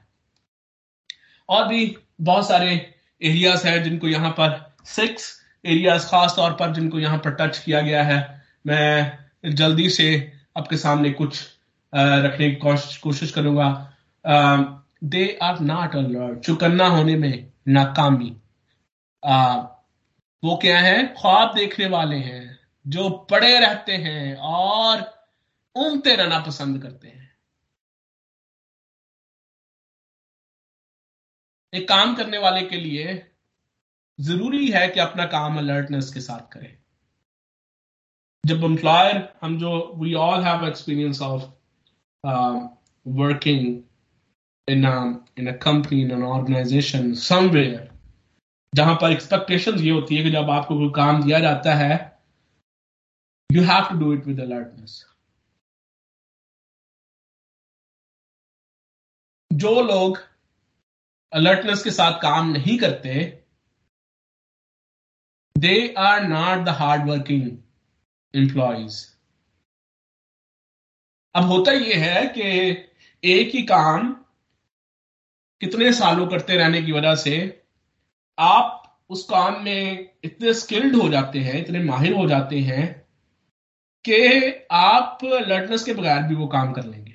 और 1.48 1.66
भी 1.68 1.96
बहुत 2.20 2.48
सारे 2.48 2.70
एरियाज़ 3.22 3.66
हैं 3.68 3.82
जिनको 3.82 4.08
यहाँ 4.08 4.30
पर 4.30 4.74
सिक्स 4.84 5.34
एरियाज़ 5.64 6.06
खास 6.06 6.34
तौर 6.36 6.52
पर 6.52 6.72
जिनको 6.74 6.98
यहाँ 6.98 7.18
पर 7.18 7.34
टच 7.34 7.58
किया 7.58 7.80
गया 7.80 8.02
है। 8.04 8.18
मैं 8.66 9.52
जल्दी 9.54 9.88
से 9.90 10.32
आपके 10.56 10.76
सामने 10.76 11.10
कुछ 11.12 11.42
रखने 11.92 12.48
की 12.50 12.56
कोशिश 12.56 12.96
कोशिश 12.96 13.30
करूँगा। 13.30 13.68
दे 15.04 15.38
आर 15.42 15.60
नॉट 15.60 15.96
अलर्ट 15.96 16.38
चुकन्ना 16.38 16.86
होने 16.86 17.16
में 17.16 17.52
नाकामी। 17.68 18.30
वो 20.42 20.56
क्या 20.56 20.78
है? 20.80 21.06
ख्वाब 21.06 21.54
देखने 21.54 21.86
वाले 21.86 22.16
हैं, 22.16 22.58
जो 22.86 23.08
पड़े 23.30 23.58
रहते 23.60 23.92
हैं 23.92 24.36
और 24.36 25.04
ऊंगते 25.76 26.14
रहना 26.16 26.38
पसंद 26.38 26.82
करते 26.82 27.08
हैं। 27.08 27.25
एक 31.76 31.88
काम 31.88 32.14
करने 32.16 32.38
वाले 32.38 32.62
के 32.66 32.76
लिए 32.80 33.14
ज़रूरी 34.18 34.68
है 34.70 34.86
कि 34.88 35.00
अपना 35.00 35.24
काम 35.32 35.58
अलर्टनेस 35.58 36.12
के 36.14 36.20
साथ 36.20 36.52
करें। 36.52 36.76
जब 38.44 38.64
एम्प्लॉयर 38.64 39.16
हम 39.42 39.58
जो 39.58 39.70
we 40.02 40.14
all 40.26 40.44
have 40.44 40.66
experience 40.68 41.20
of 41.22 41.42
working 43.06 43.66
in 44.68 44.84
in 45.38 45.46
a 45.48 45.56
company 45.62 46.00
in 46.02 46.10
an 46.12 46.22
organization 46.24 47.12
somewhere 47.22 47.90
जहाँ 48.72 48.94
पर 49.02 49.12
एक्सपेक्टेशंस 49.12 49.80
ये 49.82 49.90
होती 49.90 50.16
है 50.16 50.22
कि 50.24 50.30
जब 50.30 50.50
आपको 50.50 50.78
कोई 50.78 50.90
काम 50.96 51.22
दिया 51.22 51.38
जाता 51.40 51.74
है 51.74 51.92
you 53.50 53.62
have 53.64 53.88
to 53.90 53.98
do 53.98 54.12
it 54.14 54.26
with 54.26 54.40
alertness 54.40 55.04
जो 59.50 59.80
लोग 59.82 60.18
अलर्टनेस 61.36 61.82
के 61.82 61.90
साथ 61.90 62.12
काम 62.12 62.50
नहीं 62.50 62.78
करते 62.78 63.14
they 65.56 65.94
are 65.98 66.22
not 66.22 66.64
the 66.64 66.68
hard 66.68 67.08
working 67.08 67.50
employees 68.34 69.04
अब 71.34 71.44
होता 71.44 71.72
यह 71.72 72.04
है 72.04 72.26
कि 72.26 72.42
एक 73.22 73.54
ही 73.54 73.62
काम 73.62 74.12
कितने 75.60 75.92
सालों 75.92 76.26
करते 76.26 76.56
रहने 76.56 76.82
की 76.82 76.92
वजह 76.92 77.14
से 77.14 77.36
आप 78.38 78.82
उस 79.10 79.24
काम 79.24 79.62
में 79.64 80.10
इतने 80.24 80.54
स्किल्ड 80.54 80.96
हो 80.96 81.08
जाते 81.08 81.38
हैं, 81.38 81.60
इतने 81.60 81.78
माहिर 81.84 82.12
हो 82.12 82.26
जाते 82.28 82.60
हैं 82.60 82.86
कि 84.04 84.18
आप 84.70 85.18
अलर्टनेस 85.24 85.84
के 85.84 85.94
बगैर 85.94 86.22
भी 86.22 86.34
वो 86.34 86.46
काम 86.46 86.72
कर 86.72 86.84
लेंगे। 86.84 87.05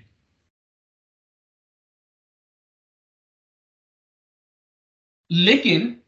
लेकिन 5.32 6.02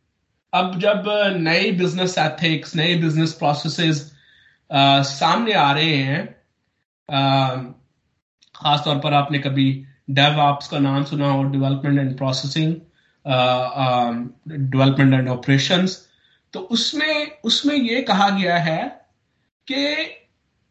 अब 0.53 0.79
जब 0.79 1.03
नए 1.37 1.71
बिज़नेस 1.71 2.17
एथिक्स 2.17 2.75
नए 2.75 2.95
बिज़नेस 2.95 3.33
प्रोसेसेस 3.33 4.11
सामने 5.07 5.53
आ 5.53 5.71
रहे 5.71 5.95
हैं 5.95 6.25
खासतौर 8.55 8.99
पर 8.99 9.13
आपने 9.13 9.39
कभी 9.39 9.85
डेव 10.09 10.39
ऑप्स 10.39 10.67
का 10.67 10.79
नाम 10.79 11.03
सुना 11.03 11.27
हो 11.27 11.43
development 11.43 11.99
and 11.99 12.17
processing 12.17 12.75
development 14.47 15.13
and 15.13 15.29
operations 15.29 16.09
तो 16.53 16.59
उसमें 16.59 17.41
उसमें 17.41 17.75
यह 17.75 18.05
कहा 18.07 18.29
गया 18.29 18.57
है 18.57 19.07
कि 19.67 19.85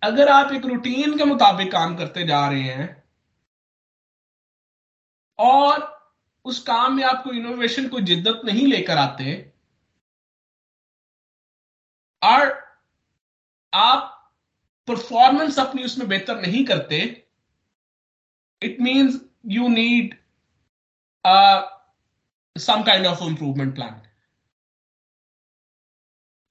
अगर 0.03 0.29
आप 0.29 0.53
एक 0.53 0.67
रूटीन 0.67 1.19
के 1.19 1.25
मुताबिक 1.25 1.73
काम 1.73 1.97
करते 1.97 2.27
जा 2.27 2.49
रहे 2.49 2.63
हैं, 2.63 3.03
और 5.39 5.92
उस 6.45 6.63
काम 6.63 6.97
में 6.97 7.03
आपको 7.05 7.33
इनोवेशन 7.33 7.89
को 7.89 8.01
जिद्दत 8.03 8.41
नहीं 8.45 8.67
लेकर 8.67 8.99
आते, 8.99 9.35
और 12.23 12.51
आप 13.73 14.09
परफॉर्मेंस 14.89 15.59
अपनी 15.59 15.85
उसमें 15.85 16.09
बेहतर 16.09 16.41
नहीं 16.41 16.65
करते 16.67 17.01
it 18.63 18.81
means 18.81 19.21
you 19.49 19.69
need 19.69 20.15
some 22.57 22.83
kind 22.83 23.07
of 23.07 23.23
improvement 23.25 23.75
plan 23.75 24.01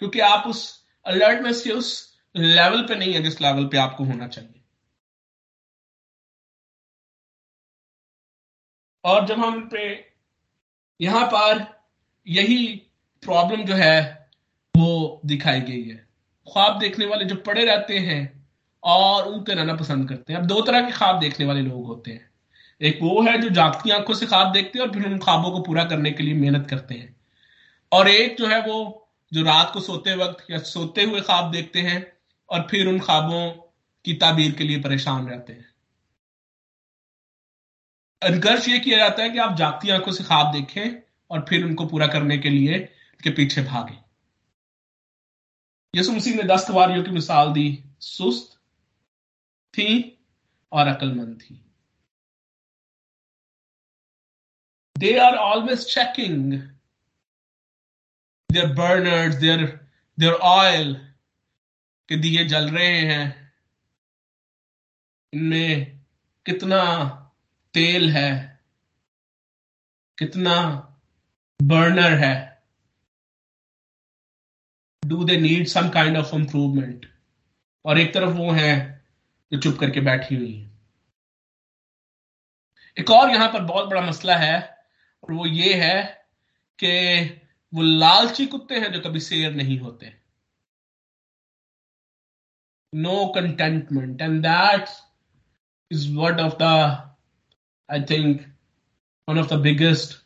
क्योंकि 0.02 0.20
आप 0.20 0.48
उस 0.48 0.62
अलर्टनेस 1.06 1.62
के 1.64 1.72
उस 1.72 1.89
लेवल 2.36 2.82
पे 2.88 2.96
नहीं 2.96 3.14
है 3.14 3.22
जिस 3.24 3.42
लेवल 3.42 3.66
पे 3.68 3.78
आपको 3.78 4.04
होना 4.04 4.28
चाहिए। 4.28 4.61
और 9.04 9.26
जब 9.26 9.39
हम 9.39 9.70
पे 9.74 10.12
यहाँ 11.02 11.26
पर 11.26 11.82
यही 12.28 12.68
प्रॉब्लम 13.24 13.64
जो 13.64 13.74
है, 13.74 14.30
वो 14.78 15.22
दिखाई 15.26 15.62
गई 15.62 15.84
है। 15.84 15.95
ख्वाब 16.54 16.80
देखने 16.80 17.06
वाले 17.06 17.26
जो 17.26 17.36
पड़े 17.36 17.66
रहते 17.66 17.97
हैं 17.99 18.45
और 18.84 19.28
उनके 19.28 19.54
रहना 19.54 19.76
पसंद 19.76 20.10
करते 20.10 20.34
हैं। 20.34 20.39
अब 20.39 20.45
दो 20.45 20.62
तरह 20.62 20.82
के 20.82 20.91
ख्वाब 20.91 21.20
देखने 21.20 21.45
वाले 21.45 21.62
लोग 21.62 21.86
होते 21.86 22.12
हैं। 22.12 22.32
एक 22.82 22.99
वो 23.02 23.22
है 23.22 23.38
जो 23.38 23.49
जागती 23.49 23.89
आँखों 23.89 24.14
से 24.14 24.26
ख्वाब 24.26 24.52
देखते 24.52 24.80
हैं 24.80 24.86
और 24.86 24.93
फिर 24.93 25.06
उन 25.06 25.18
ख्वाबों 25.18 25.52
को 25.52 25.62
पूरा 25.62 25.84
करने 25.84 26.12
के 26.12 26.24
लिए 26.24 26.34
मेहनत 26.34 26.68
करते 26.70 26.95
हैं। 26.95 27.16
और 27.91 28.08
एक 28.08 28.38
जो 28.38 28.47
है 28.47 28.62
वो 28.62 29.08
जो 29.34 29.43
रात 29.43 29.72
को 29.74 29.80
सोते 29.80 30.16
वक्त 30.16 30.52
या 30.52 30.58
सोते 30.58 31.04
हुए 31.04 31.22
ख्वाब 31.22 31.52
देखते 31.52 31.80
हैं 31.80 32.14
और 32.49 32.68
फिर 32.72 32.88
उन 32.88 32.99
ख्वाबों 32.99 33.49
की 34.06 34.14
ताबीर 34.14 34.52
के 34.52 34.64
लिए 34.64 34.82
परेशान 34.82 35.28
रहते 35.28 35.54
हैं। 35.54 35.71
अनकर्ष 38.22 38.68
ये 38.68 38.80
किया 38.80 38.98
जाता 38.98 39.24
है 39.24 39.30
कि 39.30 39.38
आप 39.38 39.56
जागती 39.58 39.90
आँखों 39.90 40.12
से 40.12 40.24
ख्वाब 40.24 40.52
देखें 40.54 41.02
और 41.30 41.46
फिर 41.50 41.66
उनको 41.66 41.86
पूरा 41.86 42.08
करने 42.08 42.38
के 42.38 42.50
लिए 42.50 42.80
के 43.24 43.30
पीछे 43.30 43.64
भागे। 43.64 43.98
यसु 45.96 46.12
मसीह 46.12 46.36
ने 46.36 46.44
दस 46.44 46.68
कुवारियों 46.68 47.04
की 47.04 47.12
मिसाल 47.12 47.54
दी। 47.54 47.84
सुस्त 48.00 48.58
थी 49.74 50.18
और 50.72 50.88
अकलमंद 50.88 51.42
थी। 51.42 51.56
They 54.98 55.18
are 55.20 55.36
always 55.36 55.86
checking 55.94 56.54
their 58.50 58.68
burners 58.68 59.36
their 59.36 59.66
their 60.18 60.34
oil 60.34 60.94
के 62.10 62.16
दिए 62.16 62.46
जल 62.46 62.70
रहे 62.70 63.00
हैं। 63.06 63.54
इनमें 65.34 66.00
कितना 66.46 66.82
तेल 67.74 68.10
है। 68.10 68.60
कितना 70.18 70.56
बर्नर 71.60 72.14
है। 72.14 72.36
Do 75.04 75.24
they 75.24 75.38
need 75.38 75.68
some 75.68 75.90
kind 75.90 76.18
of 76.18 76.36
improvement 76.36 77.06
और 77.86 78.00
एक 78.00 78.14
तरफ़ 78.14 78.30
वो 78.30 78.52
है 78.52 78.74
जो 79.52 79.60
चुप 79.60 79.78
करके 79.80 80.02
बैठी 80.02 80.36
हुई 80.36 80.54
है। 80.54 80.70
एक 82.98 83.10
और 83.10 83.30
यहाँ 83.30 83.48
पर 83.54 83.62
बहुत 83.62 83.90
बड़ा 83.90 84.02
मसला 84.02 84.36
है 84.38 84.58
और 85.24 85.32
वो 85.34 85.46
ये 85.46 85.74
है 85.74 86.04
कि 86.80 86.92
वो 87.74 87.82
लालची 87.82 88.46
कुत्ते 88.46 88.76
हैं 88.76 88.92
जो 88.94 89.00
कभी 89.00 89.20
शेर 89.20 89.54
नहीं 89.54 89.80
होते। 89.80 90.14
No 92.94 93.26
contentment 93.36 94.22
and 94.22 94.42
that 94.42 94.90
is 95.92 96.16
word 96.16 96.40
of 96.40 96.54
the 96.62 97.11
I 97.92 98.02
think 98.10 98.46
one 99.28 99.39
of 99.39 99.54
the 99.54 99.60
biggest 99.60 100.20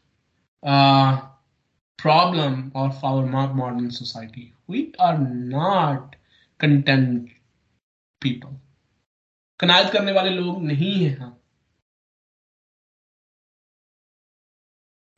problem 2.00 2.72
of 2.76 3.04
our 3.04 3.26
modern 3.26 3.92
society. 3.92 4.54
We 4.68 4.94
are 5.00 5.18
not 5.18 6.16
content 6.60 7.30
people. 8.22 8.54
कनायत 9.60 9.92
करने 9.94 10.12
वाले 10.12 10.30
लोग 10.30 10.64
नहीं 10.64 10.94
है 10.94 11.14
हम 11.16 11.36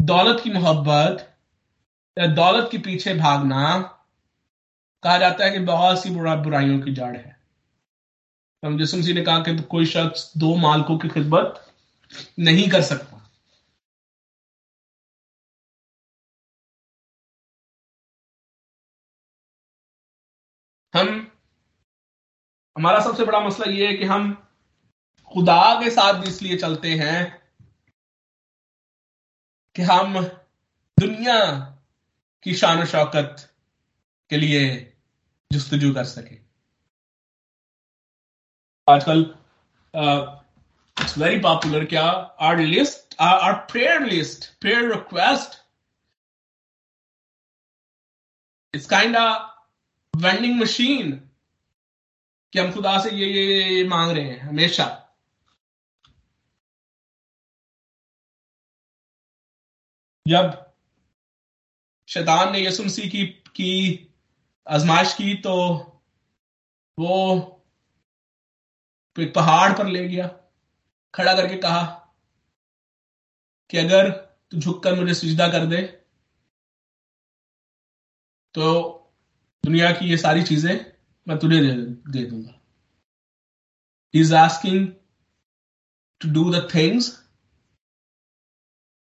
दौलत 0.02 0.41
की 0.43 0.50
मोहब्बत 0.50 1.24
दौलत 2.18 2.68
के 2.72 2.78
पीछे 2.78 3.14
भागना 3.14 3.64
कहा 5.04 5.18
जाता 5.18 5.45
है 5.45 5.52
कि 5.52 5.60
बहुत 5.66 6.04
सी 6.04 6.10
बुरा 6.10 6.36
बुराइयों 6.36 6.80
की 6.80 6.93
जड़ 6.93 7.16
है 7.16 7.36
हम 8.64 8.78
जिसम 8.78 9.00
ने 9.16 9.22
कहा 9.22 9.39
कि 9.39 9.58
कोई 9.72 9.86
शख्स 9.86 10.32
दो 10.38 10.56
मालकों 10.58 10.98
की 10.98 11.10
खिदमत 11.10 11.64
नहीं 12.39 12.70
कर 12.70 12.82
सकता। 12.82 13.18
हम, 20.93 21.32
हमारा 22.78 22.99
सबसे 22.99 23.26
बड़ा 23.26 23.39
मसला 23.39 23.72
ये 23.72 23.88
है 23.88 23.93
कि 23.93 24.05
हम 24.05 24.34
खुदा 25.34 25.82
के 25.84 25.89
साथ 25.89 26.24
इसलिए 26.28 26.58
चलते 26.58 26.93
हैं 26.95 27.47
कि 29.76 29.82
हम 29.82 30.20
दुनिया 30.97 31.39
की 32.43 32.53
शान 32.53 32.86
शौकत 32.86 33.53
के 34.30 34.38
लिए 34.38 34.93
जस्तजू 35.53 35.93
कर 35.93 36.03
सके। 36.03 36.36
आजकल 38.88 39.24
इट्स 41.02 41.18
वेरी 41.18 41.39
पॉपुलर 41.39 41.86
क्या 41.86 42.04
our 42.48 42.60
list 42.60 43.16
our 43.22 43.54
prayer 43.72 44.06
list 44.06 44.45
prayer 44.62 44.91
request 44.93 45.56
it's 48.74 48.86
kind 48.89 49.18
vending 50.14 50.60
machine 50.62 51.12
कि 52.54 52.60
हम 52.60 52.72
खुदा 52.74 52.98
से 53.04 53.10
ये 53.16 53.28
ये 53.28 53.64
ये 53.70 53.84
मांग 53.88 54.12
रहे 54.12 54.24
हैं, 54.24 54.39
हमेशा। 54.39 54.86
जब 60.26 60.66
शैतान 62.08 62.52
ने 62.52 62.60
यसु 62.62 62.84
मसीह 62.84 63.10
की 63.10 63.26
की 63.56 63.74
आजमाइश 64.68 65.14
की 65.14 65.34
तो 65.45 65.54
वो 66.98 67.14
एक 69.16 69.34
पहाड़ 69.36 69.74
पर 69.78 69.88
ले 69.88 70.08
गया। 70.08 70.28
खड़ा 71.18 71.34
करके 71.36 71.57
कहा 71.57 71.84
कि 73.70 73.78
अगर 73.78 74.09
तू 74.51 74.57
झुककर 74.57 74.95
मुझे 74.95 75.13
सुजदा 75.13 75.47
कर 75.51 75.65
दे 75.65 75.82
तो 78.55 78.68
दुनिया 79.63 79.91
की 79.91 80.09
ये 80.09 80.18
सारी 80.18 80.43
चीज़ें 80.43 80.76
मैं 81.28 81.38
तुझे 81.39 81.59
दे, 81.61 81.72
दे 82.11 82.26
दूँगा। 82.26 82.53
Is 84.13 84.34
asking 84.36 84.88
to 86.22 86.30
do 86.34 86.49
the 86.51 86.68
things 86.76 87.09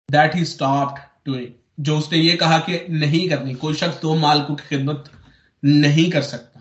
that 0.08 0.34
he 0.34 0.44
stop 0.44 0.98
doing 1.26 1.52
जो 1.84 1.98
उसने 1.98 2.18
ये 2.18 2.36
कहा 2.36 2.58
कि 2.68 2.78
नहीं 2.90 3.28
करनी 3.30 3.54
कोई 3.62 3.74
शख्स 3.74 4.00
दो 4.00 4.14
माल 4.16 4.42
को 4.44 4.54
खिदमत 4.56 5.10
नहीं 5.62 6.10
कर 6.10 6.22
सकता। 6.22 6.53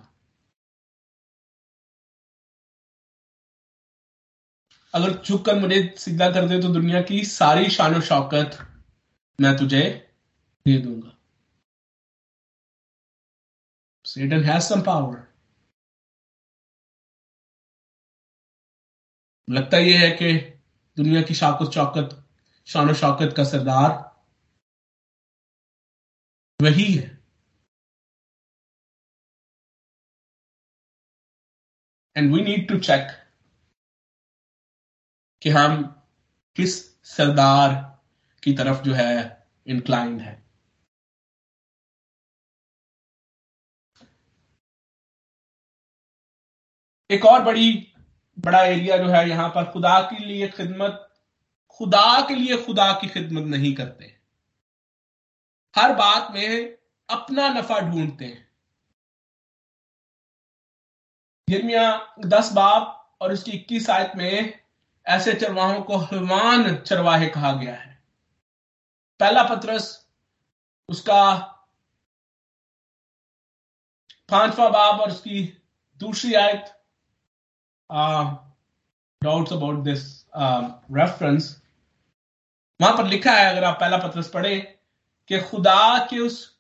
अगर 4.94 5.14
चुप 5.24 5.44
कर 5.46 5.60
मुझे 5.60 5.78
सीधा 5.98 6.30
कर 6.34 6.48
दे 6.50 6.62
तो 6.62 6.70
दुनिया 6.74 7.02
की 7.02 7.24
सारी 7.26 7.70
शान 7.70 8.00
शौकत 8.02 8.58
मैं 9.40 9.56
तुझे 9.58 9.82
दे 10.66 10.78
दूँगा. 10.80 11.10
लगता 19.48 19.78
यह 19.78 20.00
है 20.00 20.10
कि 20.12 20.34
दुनिया 20.98 21.22
की 21.22 21.34
शाकुत 21.34 21.74
चौकत, 21.74 22.10
शान 22.68 22.94
शौकत 22.94 23.34
का 23.38 23.44
सरदार 23.44 23.92
वही 26.60 26.94
है 26.94 27.10
and 32.16 32.34
we 32.34 32.42
need 32.42 32.68
to 32.70 32.80
check 32.80 33.23
कि 35.44 35.50
हम 35.50 35.84
किस 36.56 36.96
सरदार 37.04 38.00
की 38.44 38.54
तरफ़ 38.54 38.82
जो 38.82 38.94
है 38.94 39.48
इंक्लाइंड 39.68 40.22
है। 40.22 40.44
एक 47.12 47.26
और 47.26 47.42
बड़ी, 47.42 47.94
बड़ा 48.40 48.64
एरिया 48.64 48.98
जो 48.98 49.08
है 49.08 49.30
यहाँ 49.30 49.50
पर 49.50 49.72
खुदा 49.72 50.02
के 50.02 50.26
लिए 50.26 50.48
खिदमत, 50.48 51.14
खुदा 51.70 52.28
के 52.28 52.36
लिए 52.36 52.66
खुदा 52.66 52.94
की 52.94 53.08
खिदमत 53.08 53.44
नहीं 53.44 53.76
करते। 53.76 54.20
हर 55.76 55.96
बात 55.96 56.32
में 56.32 56.78
अपना 57.10 57.50
नफा 57.50 57.80
ढूंढते 57.80 58.26
हैं। 58.26 58.54
दस 62.26 62.52
बाप 62.52 63.16
और 63.22 63.34
उसकी 63.34 63.52
इक्कीस 63.52 63.90
आयत 63.90 64.12
में 64.16 64.63
ऐसे 65.08 65.34
चरवाहों 65.34 65.82
को 65.82 65.98
हलवान 65.98 66.76
चरवाहे 66.78 67.28
कहा 67.30 67.52
गया 67.54 67.74
है। 67.76 67.92
पहला 69.20 69.44
पत्रस, 69.46 70.08
उसका 70.90 71.34
पांचवा 74.30 74.70
बाब 74.70 75.00
और 75.02 75.12
उसकी 75.12 75.42
दूसरी 76.02 76.34
आयत 76.34 76.72
डाउट्स 79.22 79.54
अबाउट 79.54 79.84
दिस 79.84 80.04
रेफरेंस 80.36 81.62
वहाँ 82.80 82.98
पर 82.98 83.08
लिखा 83.08 83.32
है, 83.32 83.50
अगर 83.50 83.64
आप 83.64 83.80
पहला 83.80 83.98
पत्रस 83.98 84.30
पढ़े, 84.30 84.60
कि 85.30 85.40
खुदा 85.42 85.98
के 86.06 86.20
उस 86.20 86.58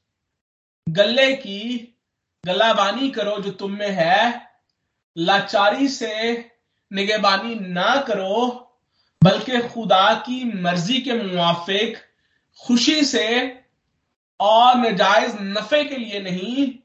गले 0.87 1.33
की 1.35 1.89
गलाबानी 2.43 3.09
करो 3.09 3.39
जो 3.39 3.51
तुम 3.51 3.71
में 3.71 3.89
है, 3.89 4.49
लाचारी 5.17 5.87
से 5.87 6.33
निगेबानी 6.93 7.55
ना 7.55 7.95
करो, 8.01 8.59
बल्कि 9.23 9.61
खुदा 9.69 10.13
की 10.19 10.43
मर्ज़ी 10.61 11.01
के 11.01 11.13
मुआफिक 11.13 11.97
खुशी 12.59 13.03
से 13.05 13.27
और 14.39 14.77
नजायज 14.77 15.35
नफे 15.41 15.83
के 15.85 15.97
लिए 15.97 16.19
नहीं, 16.19 16.79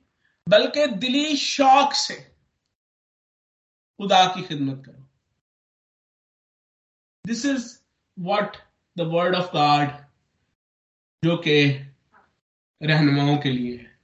बल्कि 0.49 0.87
दिली 0.87 1.37
शौक 1.37 1.93
से 1.93 2.15
खुदा 4.01 4.25
की 4.27 4.43
खिदमत 4.43 4.85
करो। 4.87 5.07
This 7.25 7.45
is 7.47 7.79
what 8.19 8.57
the 8.97 9.01
word 9.01 9.35
of 9.35 9.53
God 9.53 9.89
जो 11.25 11.37
के 11.37 11.69
रहनुमाओं 12.83 13.37
के 13.39 13.51
लिए 13.51 13.77
है। 13.77 13.99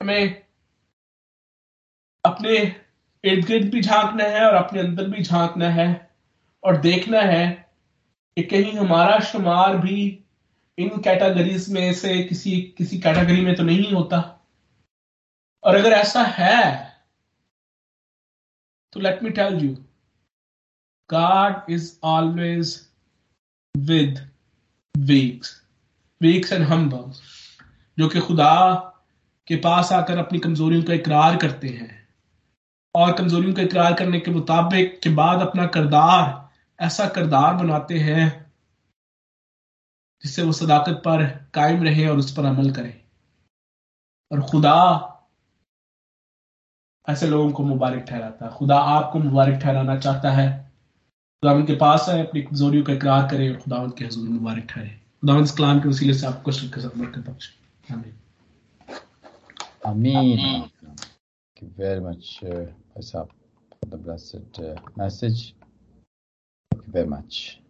हमें 0.00 0.46
अपने 2.24 2.83
इर्द 3.24 3.44
गिर्द 3.46 3.70
भी 3.72 3.80
झांकना 3.80 4.24
है 4.24 4.44
और 4.46 4.54
अपने 4.54 4.80
अंदर 4.80 5.08
भी 5.08 5.22
झांकना 5.22 5.68
है 5.70 5.88
और 6.62 6.76
देखना 6.80 7.20
है 7.20 7.46
कि 8.36 8.42
कहीं 8.42 8.72
हमारा 8.72 9.18
शुमार 9.24 9.76
भी 9.76 10.24
इन 10.78 10.88
कैटेगरीज 11.02 11.68
में 11.72 11.92
से 11.94 12.22
किसी 12.24 12.60
किसी 12.78 12.98
कैटेगरी 13.00 13.40
में 13.40 13.54
तो 13.56 13.62
नहीं 13.62 13.92
होता। 13.92 14.18
और 15.64 15.74
अगर 15.74 15.92
ऐसा 15.92 16.22
है 16.22 16.92
तो 18.92 19.00
let 19.00 19.22
me 19.22 19.30
tell 19.30 19.58
you 19.64 19.74
God 21.10 21.70
is 21.70 21.92
always 22.04 22.78
with 23.74 24.18
weaks 24.94 25.60
weaks 26.20 26.52
and 26.52 26.64
humbles 26.64 27.22
जो 27.98 28.08
कि 28.08 28.20
खुदा 28.20 28.74
के 29.48 29.56
पास 29.56 29.92
आकर 29.92 30.18
अपनी 30.18 30.38
कमजोरियों 30.38 30.82
का 30.82 30.94
इकरार 30.94 31.36
करते 31.36 31.68
हैं। 31.68 32.03
और 32.94 33.12
कमजोरियों 33.12 33.54
का 33.54 33.62
इकरार 33.62 33.94
करने 33.94 34.20
के 34.20 34.30
मुताबिक 34.30 35.00
के 35.02 35.10
बाद 35.10 35.40
अपना 35.40 35.66
करदार, 35.66 36.48
ऐसा 36.84 37.08
करदार 37.08 37.54
बनाते 37.54 37.98
हैं, 37.98 38.52
जिससे 40.22 40.42
वो 40.42 40.52
सदाकत 40.52 41.02
पर 41.04 41.26
कायम 41.54 41.82
रहे 41.82 42.06
और 42.06 42.18
उस 42.18 42.36
पर 42.36 42.44
अमल 42.44 42.70
करें। 42.70 43.00
और 44.32 44.40
खुदा 44.40 45.10
ऐसे 47.08 47.26
लोगों 47.26 47.52
को 47.52 47.62
मुबारक 47.62 48.02
ठहराता 48.02 48.46
है। 48.46 48.52
खुदा 48.52 48.78
आपको 48.78 49.18
मुबारक 49.18 49.54
ठहराना 49.54 49.98
चाहता 49.98 50.30
है। 50.30 50.72
खुदा 51.40 51.52
उनके 51.52 51.76
पास 51.76 52.06
आए, 52.08 52.26
अपनी 52.26 52.42
कमजोरियों 52.42 52.84
का 52.84 52.92
इकरार 52.92 53.30
करें 53.30 53.50
और 53.50 53.60
खुदा 53.60 53.76
उनके 53.76 54.04
हजूर 54.04 54.28
मुबारक 54.28 54.64
ठहरे। 54.64 54.88
खुदा 54.88 55.38
इस 55.38 55.52
कलाम 55.52 55.80
के 55.80 55.88
वसीले 55.88 56.14
से 56.14 56.26
आपको 56.26 56.50
बरकत 56.88 57.30
बख्शे 57.30 57.94
आमीन। 57.94 58.14
आमीन। 59.86 60.70
Thank 61.56 61.70
you 61.78 61.84
very 61.84 62.00
much. 62.00 62.42
Uh, 62.42 62.66
for 63.80 63.86
the 63.88 63.96
blessed 63.96 64.58
uh, 64.58 64.74
message. 64.96 65.54
Thank 66.72 66.86
you 66.86 66.92
very 66.92 67.06
much. 67.06 67.60